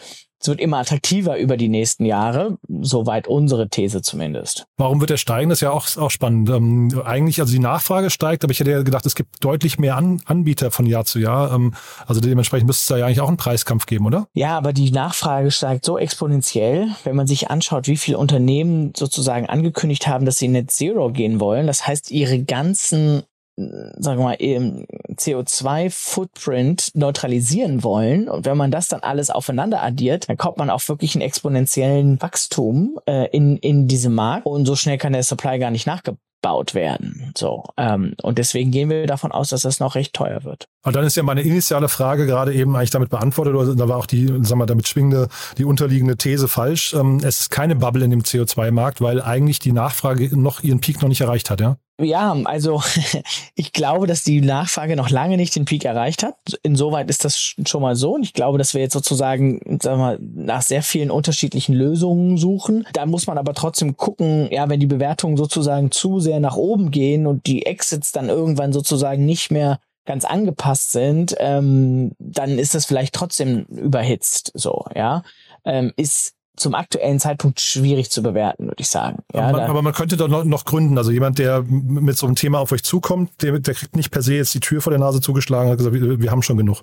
es 0.43 0.49
wird 0.49 0.61
immer 0.61 0.79
attraktiver 0.79 1.39
über 1.39 1.57
die 1.57 1.69
nächsten 1.69 2.05
Jahre, 2.05 2.59
soweit 2.81 3.29
unsere 3.29 3.69
These 3.69 4.03
zumindest. 4.03 4.67
Warum 4.77 5.01
wird 5.01 5.13
er 5.13 5.17
steigen? 5.17 5.51
Das 5.51 5.59
ist 5.59 5.63
ja 5.63 5.71
auch, 5.71 5.97
auch 5.97 6.11
spannend. 6.11 6.51
Ähm, 6.51 7.01
eigentlich, 7.05 7.41
also 7.41 7.53
die 7.53 7.61
Nachfrage 7.61 8.11
steigt, 8.11 8.43
aber 8.43 8.51
ich 8.51 8.59
hätte 8.59 8.73
ja 8.73 8.83
gedacht, 8.83 9.07
es 9.07 9.15
gibt 9.15 9.45
deutlich 9.45 9.79
mehr 9.79 9.97
An 9.97 10.21
Anbieter 10.27 10.73
von 10.73 10.87
Jahr 10.87 11.05
zu 11.05 11.21
Jahr. 11.21 11.53
Ähm, 11.55 11.75
also 12.07 12.21
dementsprechend 12.21 12.67
müsste 12.67 12.83
es 12.83 12.87
da 12.87 12.97
ja 12.97 13.07
eigentlich 13.07 13.21
auch 13.21 13.29
einen 13.29 13.37
Preiskampf 13.37 13.87
geben, 13.87 14.05
oder? 14.05 14.27
Ja, 14.35 14.59
aber 14.59 14.73
die 14.73 14.91
Nachfrage 14.91 15.53
steigt 15.53 15.85
so 15.85 15.97
exponentiell, 15.97 16.89
wenn 17.05 17.15
man 17.15 17.29
sich 17.29 17.51
anschaut, 17.51 17.87
wie 17.87 17.97
viele 17.97 18.19
Unternehmen 18.19 18.93
sozusagen 18.97 19.47
angekündigt 19.47 20.09
haben, 20.09 20.27
dass 20.27 20.39
sie 20.39 20.49
Net 20.49 20.73
Zero 20.73 21.11
gehen 21.11 21.39
wollen. 21.39 21.69
Das 21.69 21.87
heißt, 21.87 22.11
ihre 22.11 22.43
ganzen 22.43 23.23
sagen 23.57 24.19
wir 24.19 24.25
mal, 24.25 24.37
CO2-Footprint 24.37 26.93
neutralisieren 26.95 27.85
wollen. 27.85 28.29
Und 28.29 28.47
wenn 28.47 28.57
man 28.57 28.71
das 28.71 28.87
dann 28.89 29.01
alles 29.01 29.31
aufeinander 29.31 29.83
addiert, 29.83 30.29
dann 30.29 30.37
kommt 30.37 30.59
man 30.59 30.71
auf 30.71 30.89
wirklich 30.89 31.15
einen 31.15 31.23
exponentiellen 31.23 32.21
Wachstum 32.23 32.99
äh, 33.07 33.29
in, 33.29 33.57
in 33.59 33.89
diesem 33.89 34.15
Markt. 34.15 34.47
Und 34.47 34.67
so 34.67 34.77
schnell 34.77 34.99
kann 34.99 35.13
der 35.13 35.23
Supply 35.23 35.59
gar 35.59 35.71
nicht 35.71 35.87
nachgebaut 35.87 36.75
werden. 36.75 37.33
So. 37.37 37.65
Ähm, 37.77 38.15
und 38.23 38.39
deswegen 38.39 38.71
gehen 38.71 38.89
wir 38.89 39.07
davon 39.07 39.33
aus, 39.33 39.51
dass 39.51 39.61
das 39.63 39.81
noch 39.81 39.97
recht 39.97 40.15
teuer 40.15 40.45
wird. 40.45 40.67
Und 40.83 40.97
dann 40.97 41.05
ist 41.05 41.17
ja 41.17 41.23
meine 41.23 41.43
initiale 41.43 41.89
Frage 41.89 42.27
gerade 42.27 42.55
eben 42.55 42.75
eigentlich 42.75 42.91
damit 42.91 43.11
beantwortet, 43.11 43.55
oder 43.55 43.75
da 43.75 43.89
war 43.89 43.99
auch 43.99 44.07
die, 44.07 44.27
sagen 44.27 44.61
wir, 44.61 44.67
damit 44.67 44.89
schwingende, 44.89 45.29
die 45.59 45.65
unterliegende 45.65 46.17
These 46.17 46.49
falsch. 46.49 46.95
Ähm, 46.95 47.19
es 47.19 47.41
ist 47.41 47.51
keine 47.51 47.77
Bubble 47.77 48.05
in 48.05 48.11
dem 48.11 48.23
CO2-Markt, 48.23 49.03
weil 49.03 49.21
eigentlich 49.21 49.59
die 49.59 49.73
Nachfrage 49.73 50.35
noch 50.37 50.63
ihren 50.63 50.81
Peak 50.81 51.03
noch 51.03 51.11
nicht 51.11 51.21
erreicht 51.21 51.51
hat, 51.51 51.61
ja? 51.61 51.77
Ja, 52.01 52.37
also 52.45 52.83
ich 53.55 53.73
glaube, 53.73 54.07
dass 54.07 54.25
die 54.25 54.41
Nachfrage 54.41 54.97
noch 54.97 55.11
lange 55.11 55.37
nicht 55.37 55.55
den 55.55 55.65
Peak 55.65 55.85
erreicht 55.85 56.23
hat. 56.23 56.37
Insoweit 56.63 57.11
ist 57.11 57.25
das 57.25 57.55
schon 57.67 57.83
mal 57.83 57.97
so. 57.97 58.15
Und 58.15 58.23
ich 58.23 58.33
glaube, 58.33 58.59
dass 58.59 58.75
wir 58.75 58.81
jetzt 58.81 58.95
sozusagen 58.95 59.79
sagen 59.81 60.01
wir, 60.01 60.19
nach 60.21 60.63
sehr 60.63 60.83
vielen 60.83 61.11
unterschiedlichen 61.11 61.75
Lösungen 61.75 62.39
suchen. 62.39 62.87
Da 62.93 63.07
muss 63.07 63.27
man 63.27 63.39
aber 63.39 63.55
trotzdem 63.55 63.97
gucken, 63.97 64.49
ja, 64.51 64.69
wenn 64.69 64.81
die 64.81 64.87
Bewertungen 64.87 65.37
sozusagen 65.37 65.91
zu 65.91 66.19
sehr 66.19 66.41
nach 66.41 66.57
oben 66.57 66.91
gehen 66.91 67.27
und 67.27 67.47
die 67.47 67.67
Exits 67.67 68.11
dann 68.13 68.29
irgendwann 68.29 68.73
sozusagen 68.73 69.25
nicht 69.25 69.51
mehr 69.51 69.79
ganz 70.05 70.25
angepasst 70.25 70.93
sind, 70.93 71.37
ähm, 71.39 72.13
dann 72.19 72.59
ist 72.59 72.75
das 72.75 72.87
vielleicht 72.87 73.15
trotzdem 73.15 73.65
überhitzt. 73.67 74.51
So, 74.55 74.87
ja, 74.97 75.23
ähm, 75.65 75.93
ist 75.97 76.35
zum 76.57 76.75
aktuellen 76.75 77.19
Zeitpunkt 77.19 77.61
schwierig 77.61 78.11
zu 78.11 78.23
bewerten, 78.23 78.65
würde 78.65 78.81
ich 78.81 78.89
sagen. 78.89 79.23
Ja, 79.33 79.49
aber, 79.49 79.59
man, 79.59 79.71
aber, 79.71 79.83
man, 79.83 79.93
könnte 79.93 80.17
doch 80.17 80.29
noch, 80.29 80.45
noch, 80.45 80.65
gründen. 80.65 80.99
Also 80.99 81.11
jemand, 81.11 81.39
der 81.39 81.63
mit 81.63 82.17
so 82.17 82.27
einem 82.27 82.35
Thema 82.35 82.59
auf 82.59 82.73
euch 82.73 82.83
zukommt, 82.83 83.31
der, 83.43 83.59
der 83.59 83.75
kriegt 83.75 83.97
nicht 83.97 84.11
per 84.11 84.23
se 84.23 84.35
jetzt 84.35 84.55
die 84.55 84.61
Tür 84.61 84.83
vor 84.83 84.91
der 84.91 85.01
Nase 85.01 85.21
zugeschlagen 85.21 85.67
und 85.67 85.73
hat 85.73 85.79
gesagt, 85.79 85.95
wir, 85.95 86.21
wir 86.21 86.31
haben 86.31 86.43
schon 86.43 86.59
genug. 86.59 86.83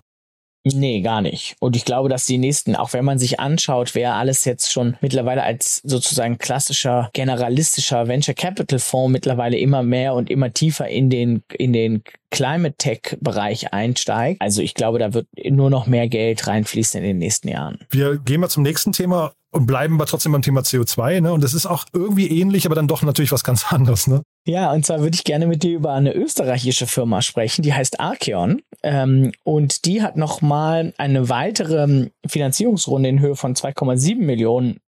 Nee, 0.66 1.01
gar 1.01 1.22
nicht. 1.22 1.56
Und 1.60 1.75
ich 1.75 1.86
glaube, 1.86 2.10
dass 2.10 2.25
die 2.25 2.38
nächsten, 2.38 2.75
auch 2.75 2.94
wenn 2.94 3.06
man 3.06 3.18
sich 3.18 3.39
anschaut, 3.39 3.96
wer 3.96 4.16
alles 4.16 4.46
jetzt 4.46 4.72
schon 4.72 4.98
mittlerweile 5.01 5.44
als 5.44 5.82
sozusagen 5.84 6.38
klassischer 6.38 7.10
generalistischer 7.13 8.08
Venture 8.08 8.34
Capital 8.34 8.80
Fonds 8.80 9.12
mittlerweile 9.12 9.58
immer 9.58 9.84
mehr 9.84 10.13
und 10.13 10.30
immer 10.30 10.51
tiefer 10.51 10.88
in 10.88 11.10
den, 11.10 11.44
in 11.54 11.74
den 11.74 12.04
Climate 12.32 12.75
Tech 12.78 13.18
Bereich 13.22 13.74
einsteigt. 13.74 14.42
Also 14.42 14.62
ich 14.62 14.74
glaube, 14.74 15.00
da 15.00 15.13
wird 15.13 15.28
nur 15.50 15.70
noch 15.70 15.88
mehr 15.88 16.08
Geld 16.08 16.46
reinfließen 16.46 17.00
in 17.00 17.08
den 17.08 17.18
nächsten 17.18 17.48
Jahren. 17.48 17.80
Wir 17.89 18.18
gehen 18.18 18.42
mal 18.42 18.50
zum 18.50 18.63
nächsten 18.63 18.92
Thema 18.92 19.34
und 19.51 19.66
bleiben 19.66 19.96
aber 19.96 20.06
trotzdem 20.06 20.32
beim 20.32 20.42
Thema 20.42 20.62
CO2, 20.62 21.22
ne? 21.22 21.34
Und 21.34 21.44
das 21.44 21.54
ist 21.54 21.66
auch 21.66 21.86
irgendwie 21.94 22.28
ähnlich, 22.28 22.66
aber 22.66 22.75
dann 22.75 22.88
doch 22.88 23.01
natürlich 23.01 23.32
was 23.32 23.44
ganz 23.44 23.72
anderes, 23.72 24.08
ne? 24.08 24.22
Ja, 24.46 24.72
und 24.72 24.86
zwar 24.86 25.01
würde 25.01 25.16
ich 25.16 25.24
gerne 25.24 25.48
mit 25.48 25.63
dir 25.63 25.75
über 25.75 25.94
eine 25.94 26.13
österreichische 26.13 26.88
Firma 26.88 27.22
sprechen, 27.22 27.63
die 27.63 27.74
heißt 27.74 28.00
Archeon. 28.00 28.62
Ähm, 28.83 29.31
und 29.43 29.86
die 29.86 30.01
hat 30.01 30.15
nochmal 30.15 30.93
eine 30.98 31.29
weitere 31.29 32.09
Finanzierungsrunde 32.25 33.09
in 33.09 33.19
Höhe 33.19 33.36
von 33.36 33.55
2,7 33.55 34.17
Millionen 34.17 34.79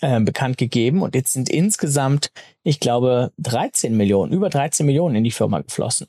äh, 0.00 0.20
bekannt 0.20 0.56
gegeben. 0.58 1.02
Und 1.02 1.14
jetzt 1.14 1.32
sind 1.32 1.48
insgesamt, 1.50 2.30
ich 2.62 2.80
glaube, 2.80 3.32
13 3.38 3.96
Millionen, 3.96 4.32
über 4.32 4.48
13 4.48 4.86
Millionen 4.86 5.16
in 5.16 5.24
die 5.24 5.30
Firma 5.30 5.60
geflossen. 5.60 6.06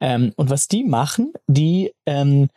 Ähm, 0.00 0.32
und 0.36 0.50
was 0.50 0.66
die 0.66 0.84
machen, 0.84 1.32
die 1.46 1.92
ähm, 2.06 2.48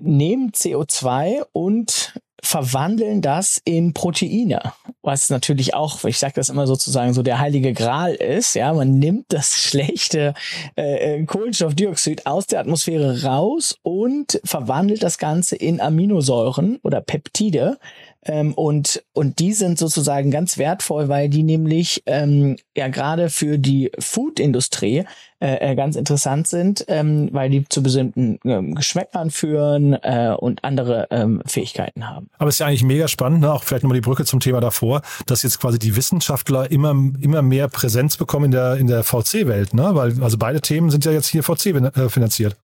nehmen 0.00 0.50
CO2 0.50 1.44
und 1.52 2.18
verwandeln 2.46 3.22
das 3.22 3.60
in 3.64 3.92
Proteine, 3.92 4.72
was 5.02 5.30
natürlich 5.30 5.74
auch, 5.74 6.04
ich 6.04 6.18
sage 6.18 6.34
das 6.36 6.48
immer 6.48 6.66
sozusagen 6.66 7.12
so 7.12 7.22
der 7.22 7.40
heilige 7.40 7.72
Gral 7.72 8.14
ist. 8.14 8.54
Ja, 8.54 8.72
man 8.72 8.98
nimmt 8.98 9.26
das 9.28 9.56
schlechte 9.60 10.34
äh, 10.76 11.24
Kohlenstoffdioxid 11.24 12.26
aus 12.26 12.46
der 12.46 12.60
Atmosphäre 12.60 13.24
raus 13.24 13.78
und 13.82 14.40
verwandelt 14.44 15.02
das 15.02 15.18
Ganze 15.18 15.56
in 15.56 15.80
Aminosäuren 15.80 16.78
oder 16.82 17.00
Peptide, 17.00 17.78
ähm, 18.26 18.52
und, 18.54 19.02
und 19.12 19.38
die 19.38 19.52
sind 19.52 19.78
sozusagen 19.78 20.30
ganz 20.30 20.58
wertvoll, 20.58 21.08
weil 21.08 21.28
die 21.28 21.42
nämlich 21.42 22.02
ähm, 22.06 22.56
ja 22.76 22.88
gerade 22.88 23.30
für 23.30 23.58
die 23.58 23.90
Food-Industrie 23.98 25.04
äh, 25.38 25.72
äh, 25.72 25.74
ganz 25.76 25.96
interessant 25.96 26.48
sind, 26.48 26.84
ähm, 26.88 27.28
weil 27.32 27.50
die 27.50 27.64
zu 27.68 27.82
bestimmten 27.82 28.38
ähm, 28.44 28.74
Geschmäckern 28.74 29.30
führen 29.30 29.92
äh, 29.92 30.34
und 30.36 30.64
andere 30.64 31.08
ähm, 31.10 31.42
Fähigkeiten 31.46 32.08
haben. 32.08 32.30
Aber 32.38 32.48
es 32.48 32.56
ist 32.56 32.58
ja 32.60 32.66
eigentlich 32.66 32.84
mega 32.84 33.06
spannend, 33.06 33.42
ne? 33.42 33.52
auch 33.52 33.62
vielleicht 33.62 33.84
nochmal 33.84 33.98
die 33.98 34.06
Brücke 34.06 34.24
zum 34.24 34.40
Thema 34.40 34.60
davor, 34.60 35.02
dass 35.26 35.42
jetzt 35.42 35.60
quasi 35.60 35.78
die 35.78 35.94
Wissenschaftler 35.94 36.70
immer, 36.70 36.90
immer 37.20 37.42
mehr 37.42 37.68
Präsenz 37.68 38.16
bekommen 38.16 38.46
in 38.46 38.50
der, 38.52 38.76
in 38.76 38.86
der 38.86 39.04
VC-Welt, 39.04 39.74
ne? 39.74 39.90
weil 39.94 40.22
also 40.22 40.38
beide 40.38 40.60
Themen 40.60 40.90
sind 40.90 41.04
ja 41.04 41.12
jetzt 41.12 41.28
hier 41.28 41.42
VC 41.42 41.66
äh, 41.66 42.08
finanziert. 42.08 42.56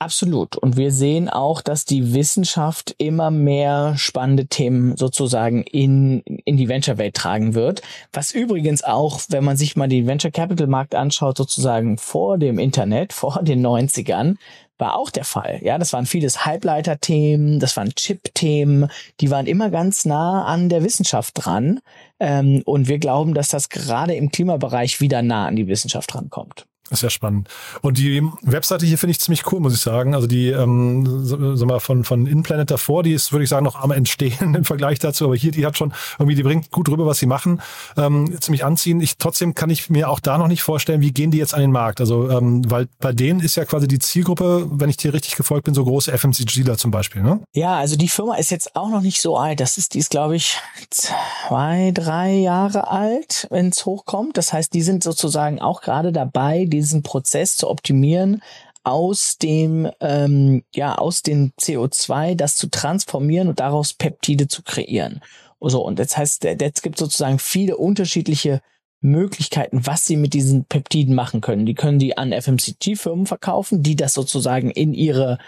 Absolut. 0.00 0.56
Und 0.56 0.76
wir 0.76 0.92
sehen 0.92 1.28
auch, 1.28 1.60
dass 1.60 1.84
die 1.84 2.14
Wissenschaft 2.14 2.94
immer 2.98 3.32
mehr 3.32 3.94
spannende 3.96 4.46
Themen 4.46 4.96
sozusagen 4.96 5.64
in, 5.64 6.20
in 6.44 6.56
die 6.56 6.68
Venture-Welt 6.68 7.14
tragen 7.14 7.54
wird. 7.54 7.82
Was 8.12 8.30
übrigens 8.30 8.84
auch, 8.84 9.20
wenn 9.28 9.42
man 9.42 9.56
sich 9.56 9.74
mal 9.74 9.88
den 9.88 10.06
Venture-Capital-Markt 10.06 10.94
anschaut, 10.94 11.36
sozusagen 11.36 11.98
vor 11.98 12.38
dem 12.38 12.60
Internet, 12.60 13.12
vor 13.12 13.42
den 13.42 13.66
90ern, 13.66 14.36
war 14.78 14.96
auch 14.96 15.10
der 15.10 15.24
Fall. 15.24 15.58
Ja, 15.62 15.78
das 15.78 15.92
waren 15.92 16.06
vieles 16.06 16.46
Halbleiter-Themen, 16.46 17.58
das 17.58 17.76
waren 17.76 17.92
Chip-Themen, 17.92 18.88
die 19.20 19.32
waren 19.32 19.48
immer 19.48 19.68
ganz 19.68 20.04
nah 20.04 20.44
an 20.44 20.68
der 20.68 20.84
Wissenschaft 20.84 21.44
dran. 21.44 21.80
Ähm, 22.20 22.62
und 22.64 22.86
wir 22.86 23.00
glauben, 23.00 23.34
dass 23.34 23.48
das 23.48 23.68
gerade 23.68 24.14
im 24.14 24.30
Klimabereich 24.30 25.00
wieder 25.00 25.22
nah 25.22 25.48
an 25.48 25.56
die 25.56 25.66
Wissenschaft 25.66 26.14
rankommt. 26.14 26.67
Sehr 26.90 27.10
spannend. 27.10 27.48
Und 27.82 27.98
die 27.98 28.22
Webseite 28.42 28.86
hier 28.86 28.96
finde 28.96 29.10
ich 29.10 29.20
ziemlich 29.20 29.50
cool, 29.52 29.60
muss 29.60 29.74
ich 29.74 29.80
sagen. 29.80 30.14
Also 30.14 30.26
die, 30.26 30.48
ähm, 30.48 31.06
sag 31.24 31.68
mal, 31.68 31.80
von, 31.80 32.04
von 32.04 32.26
InPlanet 32.26 32.70
davor, 32.70 33.02
die 33.02 33.12
ist, 33.12 33.32
würde 33.32 33.44
ich 33.44 33.50
sagen, 33.50 33.64
noch 33.64 33.80
am 33.80 33.90
Entstehen 33.90 34.54
im 34.54 34.64
Vergleich 34.64 34.98
dazu. 34.98 35.26
Aber 35.26 35.36
hier, 35.36 35.52
die 35.52 35.66
hat 35.66 35.76
schon 35.76 35.92
irgendwie, 36.18 36.34
die 36.34 36.42
bringt 36.42 36.70
gut 36.70 36.88
rüber, 36.88 37.06
was 37.06 37.18
sie 37.18 37.26
machen. 37.26 37.60
Ähm, 37.96 38.40
ziemlich 38.40 38.64
anziehen. 38.64 39.00
Ich, 39.00 39.18
trotzdem 39.18 39.54
kann 39.54 39.68
ich 39.70 39.90
mir 39.90 40.08
auch 40.08 40.20
da 40.20 40.38
noch 40.38 40.48
nicht 40.48 40.62
vorstellen, 40.62 41.00
wie 41.02 41.12
gehen 41.12 41.30
die 41.30 41.38
jetzt 41.38 41.54
an 41.54 41.60
den 41.60 41.72
Markt. 41.72 42.00
Also, 42.00 42.30
ähm, 42.30 42.68
weil 42.70 42.88
bei 43.00 43.12
denen 43.12 43.40
ist 43.40 43.56
ja 43.56 43.64
quasi 43.64 43.86
die 43.86 43.98
Zielgruppe, 43.98 44.66
wenn 44.70 44.88
ich 44.88 44.96
dir 44.96 45.12
richtig 45.12 45.36
gefolgt 45.36 45.64
bin, 45.64 45.74
so 45.74 45.84
große 45.84 46.16
FMCGler 46.16 46.78
zum 46.78 46.90
Beispiel, 46.90 47.22
ne? 47.22 47.40
Ja, 47.52 47.76
also 47.76 47.96
die 47.96 48.08
Firma 48.08 48.36
ist 48.36 48.50
jetzt 48.50 48.74
auch 48.76 48.88
noch 48.88 49.02
nicht 49.02 49.20
so 49.20 49.36
alt. 49.36 49.60
Das 49.60 49.76
ist, 49.76 49.94
die 49.94 49.98
ist, 49.98 50.10
glaube 50.10 50.36
ich, 50.36 50.58
zwei, 50.90 51.90
drei 51.92 52.34
Jahre 52.34 52.90
alt, 52.90 53.46
wenn 53.50 53.68
es 53.68 53.84
hochkommt. 53.84 54.36
Das 54.36 54.52
heißt, 54.52 54.72
die 54.72 54.82
sind 54.82 55.02
sozusagen 55.02 55.60
auch 55.60 55.82
gerade 55.82 56.12
dabei, 56.12 56.64
die 56.66 56.77
diesen 56.78 57.02
Prozess 57.02 57.56
zu 57.56 57.68
optimieren, 57.68 58.42
aus 58.84 59.36
dem, 59.38 59.90
ähm, 60.00 60.62
ja, 60.74 60.94
aus 60.94 61.22
dem 61.22 61.52
CO2 61.60 62.34
das 62.34 62.56
zu 62.56 62.68
transformieren 62.68 63.48
und 63.48 63.60
daraus 63.60 63.92
Peptide 63.92 64.48
zu 64.48 64.62
kreieren. 64.62 65.20
So, 65.60 65.84
und 65.84 65.98
das 65.98 66.16
heißt, 66.16 66.44
jetzt 66.44 66.82
gibt 66.82 66.98
sozusagen 66.98 67.38
viele 67.38 67.76
unterschiedliche 67.76 68.62
Möglichkeiten, 69.00 69.86
was 69.86 70.06
sie 70.06 70.16
mit 70.16 70.34
diesen 70.34 70.64
Peptiden 70.64 71.14
machen 71.14 71.40
können. 71.40 71.66
Die 71.66 71.74
können 71.74 71.98
die 71.98 72.16
an 72.16 72.32
FMCG-Firmen 72.32 73.26
verkaufen, 73.26 73.82
die 73.82 73.96
das 73.96 74.14
sozusagen 74.14 74.70
in 74.70 74.94
ihre 74.94 75.38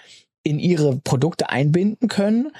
in 0.43 0.59
ihre 0.59 0.97
Produkte 0.97 1.51
einbinden 1.51 2.09
können. 2.09 2.51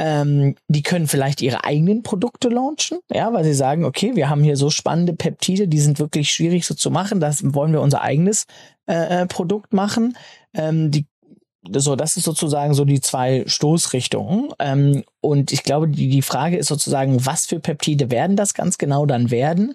Ähm, 0.00 0.54
die 0.68 0.82
können 0.82 1.08
vielleicht 1.08 1.42
ihre 1.42 1.64
eigenen 1.64 2.04
Produkte 2.04 2.48
launchen, 2.48 3.00
ja, 3.12 3.32
weil 3.32 3.42
sie 3.42 3.54
sagen, 3.54 3.84
okay, 3.84 4.14
wir 4.14 4.30
haben 4.30 4.44
hier 4.44 4.56
so 4.56 4.70
spannende 4.70 5.12
Peptide, 5.12 5.66
die 5.66 5.80
sind 5.80 5.98
wirklich 5.98 6.30
schwierig 6.30 6.66
so 6.66 6.74
zu 6.74 6.92
machen, 6.92 7.18
das 7.18 7.42
wollen 7.52 7.72
wir 7.72 7.80
unser 7.80 8.00
eigenes 8.00 8.46
äh, 8.86 9.22
äh 9.22 9.26
Produkt 9.26 9.72
machen. 9.72 10.16
Ähm, 10.54 10.92
die 10.92 11.06
so, 11.76 11.96
das 11.96 12.16
ist 12.16 12.24
sozusagen 12.24 12.74
so 12.74 12.84
die 12.84 13.00
zwei 13.00 13.44
Stoßrichtungen. 13.46 14.50
Ähm, 14.58 15.02
und 15.20 15.52
ich 15.52 15.64
glaube, 15.64 15.88
die, 15.88 16.08
die 16.08 16.22
Frage 16.22 16.56
ist 16.56 16.68
sozusagen, 16.68 17.26
was 17.26 17.46
für 17.46 17.60
Peptide 17.60 18.10
werden 18.10 18.36
das 18.36 18.54
ganz 18.54 18.78
genau 18.78 19.06
dann 19.06 19.30
werden? 19.30 19.74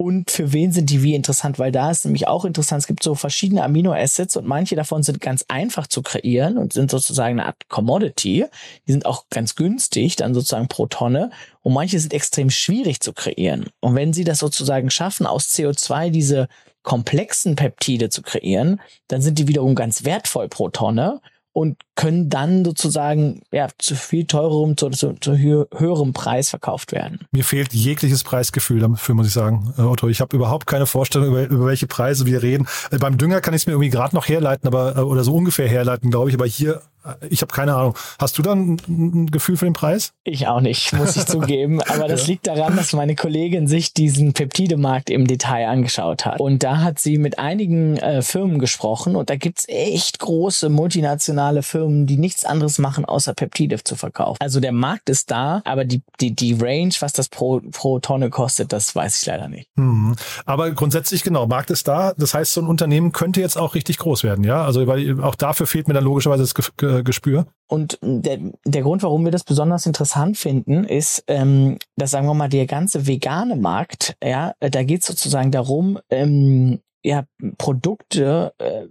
Und 0.00 0.30
für 0.30 0.54
wen 0.54 0.72
sind 0.72 0.88
die 0.88 1.02
wie 1.02 1.14
interessant, 1.14 1.58
weil 1.58 1.72
da 1.72 1.90
ist 1.90 2.06
nämlich 2.06 2.26
auch 2.26 2.46
interessant, 2.46 2.80
es 2.80 2.86
gibt 2.86 3.02
so 3.02 3.14
verschiedene 3.14 3.62
Aminoacids 3.62 4.34
und 4.34 4.46
manche 4.46 4.74
davon 4.74 5.02
sind 5.02 5.20
ganz 5.20 5.44
einfach 5.48 5.86
zu 5.86 6.00
kreieren 6.00 6.56
und 6.56 6.72
sind 6.72 6.90
sozusagen 6.90 7.38
eine 7.38 7.44
Art 7.44 7.68
Commodity. 7.68 8.46
Die 8.88 8.92
sind 8.92 9.04
auch 9.04 9.26
ganz 9.28 9.56
günstig, 9.56 10.16
dann 10.16 10.32
sozusagen 10.32 10.68
pro 10.68 10.86
Tonne 10.86 11.28
und 11.60 11.74
manche 11.74 12.00
sind 12.00 12.14
extrem 12.14 12.48
schwierig 12.48 13.00
zu 13.00 13.12
kreieren. 13.12 13.66
Und 13.80 13.94
wenn 13.94 14.14
sie 14.14 14.24
das 14.24 14.38
sozusagen 14.38 14.90
schaffen, 14.90 15.26
aus 15.26 15.48
CO2 15.50 16.08
diese 16.08 16.48
komplexen 16.82 17.54
Peptide 17.54 18.08
zu 18.08 18.22
kreieren, 18.22 18.80
dann 19.08 19.20
sind 19.20 19.38
die 19.38 19.48
wiederum 19.48 19.74
ganz 19.74 20.04
wertvoll 20.04 20.48
pro 20.48 20.70
Tonne 20.70 21.20
und 21.52 21.76
können 21.96 22.30
dann 22.30 22.64
sozusagen 22.64 23.42
ja 23.52 23.68
zu 23.78 23.96
viel 23.96 24.26
teurerem, 24.26 24.76
zu, 24.76 24.90
zu, 24.90 25.14
zu 25.20 25.36
höherem 25.36 26.12
Preis 26.12 26.50
verkauft 26.50 26.92
werden. 26.92 27.26
Mir 27.32 27.44
fehlt 27.44 27.72
jegliches 27.72 28.24
Preisgefühl 28.24 28.80
dafür, 28.80 29.14
muss 29.14 29.26
ich 29.26 29.32
sagen, 29.32 29.74
äh, 29.76 29.82
Otto. 29.82 30.08
Ich 30.08 30.20
habe 30.20 30.36
überhaupt 30.36 30.66
keine 30.66 30.86
Vorstellung, 30.86 31.28
über, 31.28 31.44
über 31.44 31.66
welche 31.66 31.86
Preise 31.86 32.26
wir 32.26 32.42
reden. 32.42 32.66
Äh, 32.90 32.98
beim 32.98 33.18
Dünger 33.18 33.40
kann 33.40 33.54
ich 33.54 33.62
es 33.62 33.66
mir 33.66 33.72
irgendwie 33.72 33.90
gerade 33.90 34.14
noch 34.14 34.28
herleiten, 34.28 34.66
aber 34.66 34.96
äh, 34.96 35.00
oder 35.00 35.24
so 35.24 35.34
ungefähr 35.34 35.68
herleiten, 35.68 36.10
glaube 36.10 36.30
ich. 36.30 36.36
Aber 36.36 36.46
hier 36.46 36.82
ich 37.28 37.42
habe 37.42 37.52
keine 37.52 37.74
Ahnung. 37.74 37.94
Hast 38.18 38.36
du 38.38 38.42
dann 38.42 38.76
ein 38.88 39.30
Gefühl 39.30 39.56
für 39.56 39.64
den 39.64 39.72
Preis? 39.72 40.12
Ich 40.24 40.46
auch 40.46 40.60
nicht, 40.60 40.92
muss 40.92 41.16
ich 41.16 41.26
zugeben. 41.26 41.82
Aber 41.82 42.08
das 42.08 42.26
liegt 42.26 42.46
daran, 42.46 42.76
dass 42.76 42.92
meine 42.92 43.14
Kollegin 43.14 43.66
sich 43.66 43.94
diesen 43.94 44.32
Peptidemarkt 44.32 45.10
im 45.10 45.26
Detail 45.26 45.68
angeschaut 45.68 46.26
hat. 46.26 46.40
Und 46.40 46.62
da 46.62 46.78
hat 46.78 46.98
sie 46.98 47.18
mit 47.18 47.38
einigen 47.38 47.96
äh, 47.96 48.22
Firmen 48.22 48.58
gesprochen 48.58 49.16
und 49.16 49.30
da 49.30 49.36
gibt's 49.36 49.64
echt 49.68 50.18
große 50.18 50.68
multinationale 50.68 51.62
Firmen, 51.62 52.06
die 52.06 52.16
nichts 52.16 52.44
anderes 52.44 52.78
machen, 52.78 53.04
außer 53.04 53.34
Peptide 53.34 53.82
zu 53.82 53.96
verkaufen. 53.96 54.38
Also 54.40 54.60
der 54.60 54.72
Markt 54.72 55.08
ist 55.08 55.30
da, 55.30 55.62
aber 55.64 55.84
die, 55.84 56.02
die, 56.20 56.34
die 56.34 56.54
Range, 56.60 56.92
was 57.00 57.12
das 57.12 57.28
pro, 57.28 57.60
pro 57.72 57.98
Tonne 57.98 58.30
kostet, 58.30 58.72
das 58.72 58.94
weiß 58.94 59.20
ich 59.20 59.26
leider 59.26 59.48
nicht. 59.48 59.68
Mhm. 59.76 60.16
Aber 60.44 60.70
grundsätzlich 60.72 61.22
genau, 61.22 61.46
Markt 61.46 61.70
ist 61.70 61.88
da. 61.88 62.12
Das 62.16 62.34
heißt, 62.34 62.52
so 62.52 62.60
ein 62.60 62.66
Unternehmen 62.66 63.12
könnte 63.12 63.40
jetzt 63.40 63.56
auch 63.56 63.74
richtig 63.74 63.98
groß 63.98 64.24
werden, 64.24 64.44
ja? 64.44 64.64
Also 64.64 64.86
weil 64.86 65.20
auch 65.22 65.34
dafür 65.34 65.66
fehlt 65.66 65.88
mir 65.88 65.94
dann 65.94 66.04
logischerweise 66.04 66.42
das 66.42 66.54
Ge 66.54 66.64
äh, 66.90 67.02
Gespür. 67.02 67.46
Und 67.68 67.98
der, 68.02 68.38
der 68.64 68.82
Grund, 68.82 69.02
warum 69.02 69.24
wir 69.24 69.30
das 69.30 69.44
besonders 69.44 69.86
interessant 69.86 70.36
finden, 70.36 70.84
ist, 70.84 71.22
ähm, 71.28 71.78
dass 71.96 72.10
sagen 72.10 72.26
wir 72.26 72.34
mal, 72.34 72.48
der 72.48 72.66
ganze 72.66 73.06
vegane 73.06 73.56
Markt, 73.56 74.16
ja, 74.22 74.54
da 74.58 74.82
geht 74.82 75.02
es 75.02 75.06
sozusagen 75.06 75.52
darum, 75.52 75.98
ähm, 76.10 76.80
ja, 77.02 77.24
Produkte 77.56 78.52
äh, 78.58 78.64
äh, 78.64 78.88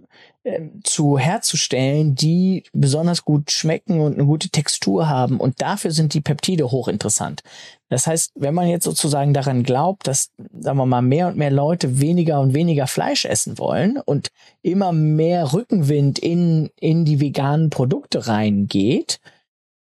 zu 0.84 1.18
herzustellen, 1.18 2.14
die 2.14 2.64
besonders 2.72 3.24
gut 3.24 3.50
schmecken 3.50 4.00
und 4.00 4.14
eine 4.14 4.24
gute 4.24 4.48
Textur 4.48 5.08
haben. 5.08 5.38
Und 5.38 5.60
dafür 5.60 5.90
sind 5.90 6.14
die 6.14 6.22
Peptide 6.22 6.70
hochinteressant. 6.70 7.42
Das 7.90 8.06
heißt, 8.06 8.32
wenn 8.36 8.54
man 8.54 8.68
jetzt 8.68 8.84
sozusagen 8.84 9.34
daran 9.34 9.64
glaubt, 9.64 10.06
dass, 10.06 10.30
sagen 10.58 10.78
wir 10.78 10.86
mal, 10.86 11.02
mehr 11.02 11.28
und 11.28 11.36
mehr 11.36 11.50
Leute 11.50 12.00
weniger 12.00 12.40
und 12.40 12.54
weniger 12.54 12.86
Fleisch 12.86 13.26
essen 13.26 13.58
wollen 13.58 13.98
und 13.98 14.30
immer 14.62 14.92
mehr 14.92 15.52
Rückenwind 15.52 16.18
in, 16.18 16.70
in 16.80 17.04
die 17.04 17.20
veganen 17.20 17.68
Produkte 17.68 18.26
reingeht, 18.26 19.20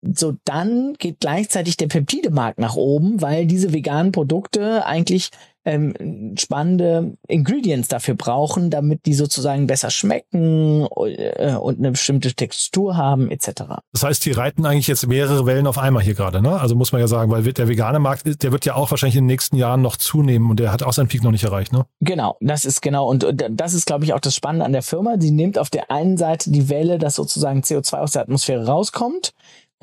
so 0.02 0.34
dann 0.44 0.96
geht 1.00 1.22
gleichzeitig 1.22 1.78
der 1.78 1.88
Peptidemarkt 1.88 2.60
nach 2.60 2.76
oben, 2.76 3.22
weil 3.22 3.46
diese 3.46 3.72
veganen 3.72 4.12
Produkte 4.12 4.86
eigentlich 4.86 5.30
ähm, 5.66 6.36
spannende 6.38 7.14
Ingredients 7.28 7.88
dafür 7.88 8.16
brauchen, 8.16 8.70
damit 8.70 9.06
die 9.06 9.14
sozusagen 9.14 9.68
besser 9.68 9.90
schmecken 9.90 10.88
äh, 11.06 11.56
und 11.56 11.80
eine 11.80 11.92
bestimmte 11.92 12.34
Textur 12.34 12.98
haben 12.98 13.32
etc. 13.32 13.64
Das 13.94 14.04
heißt, 14.04 14.26
die 14.26 14.32
reiten 14.32 14.66
eigentlich 14.66 14.88
jetzt 14.88 15.08
mehrere 15.08 15.46
Wellen 15.46 15.68
auf 15.68 15.78
einmal 15.78 16.04
hier 16.04 16.16
gerade, 16.16 16.42
ne? 16.42 16.60
Also 16.60 16.76
muss 16.76 16.92
man 16.92 17.02
ja 17.02 17.08
sagen, 17.08 17.32
weil 17.32 17.44
der 17.44 17.68
vegane 17.68 18.00
Markt, 18.00 18.44
der 18.44 18.52
wird 18.52 18.66
ja 18.66 18.76
auch 18.76 18.92
wahrscheinlich 18.92 19.16
in 19.16 19.24
den 19.24 19.28
nächsten 19.28 19.56
Jahren 19.56 19.82
noch 19.82 19.98
zunehmen 19.98 20.50
und 20.50 20.60
der 20.60 20.72
hat 20.72 20.84
auch 20.84 20.94
seinen 20.94 21.08
Peak 21.08 21.24
noch 21.24 21.32
nicht 21.32 21.44
erreicht, 21.44 21.72
ne? 21.72 21.86
Genau, 22.02 22.38
das 22.42 22.66
ist 22.66 22.82
genau 22.82 23.10
und 23.10 23.26
das 23.50 23.74
ist, 23.74 23.86
glaube 23.86 24.06
ich, 24.06 24.14
auch 24.14 24.20
das 24.20 24.36
Spannende 24.36 24.66
an 24.66 24.74
der 24.74 24.84
Firma. 24.84 25.16
Sie 25.20 25.32
nimmt 25.32 25.58
auf 25.58 25.70
der 25.70 25.92
einen 25.92 26.18
Seite 26.18 26.52
die 26.52 26.70
Welle, 26.70 26.98
dass 26.98 27.16
sozusagen 27.16 27.62
CO2 27.62 27.98
aus 27.98 28.12
der 28.12 28.24
Atmosphäre 28.24 28.66
rauskommt 28.66 29.34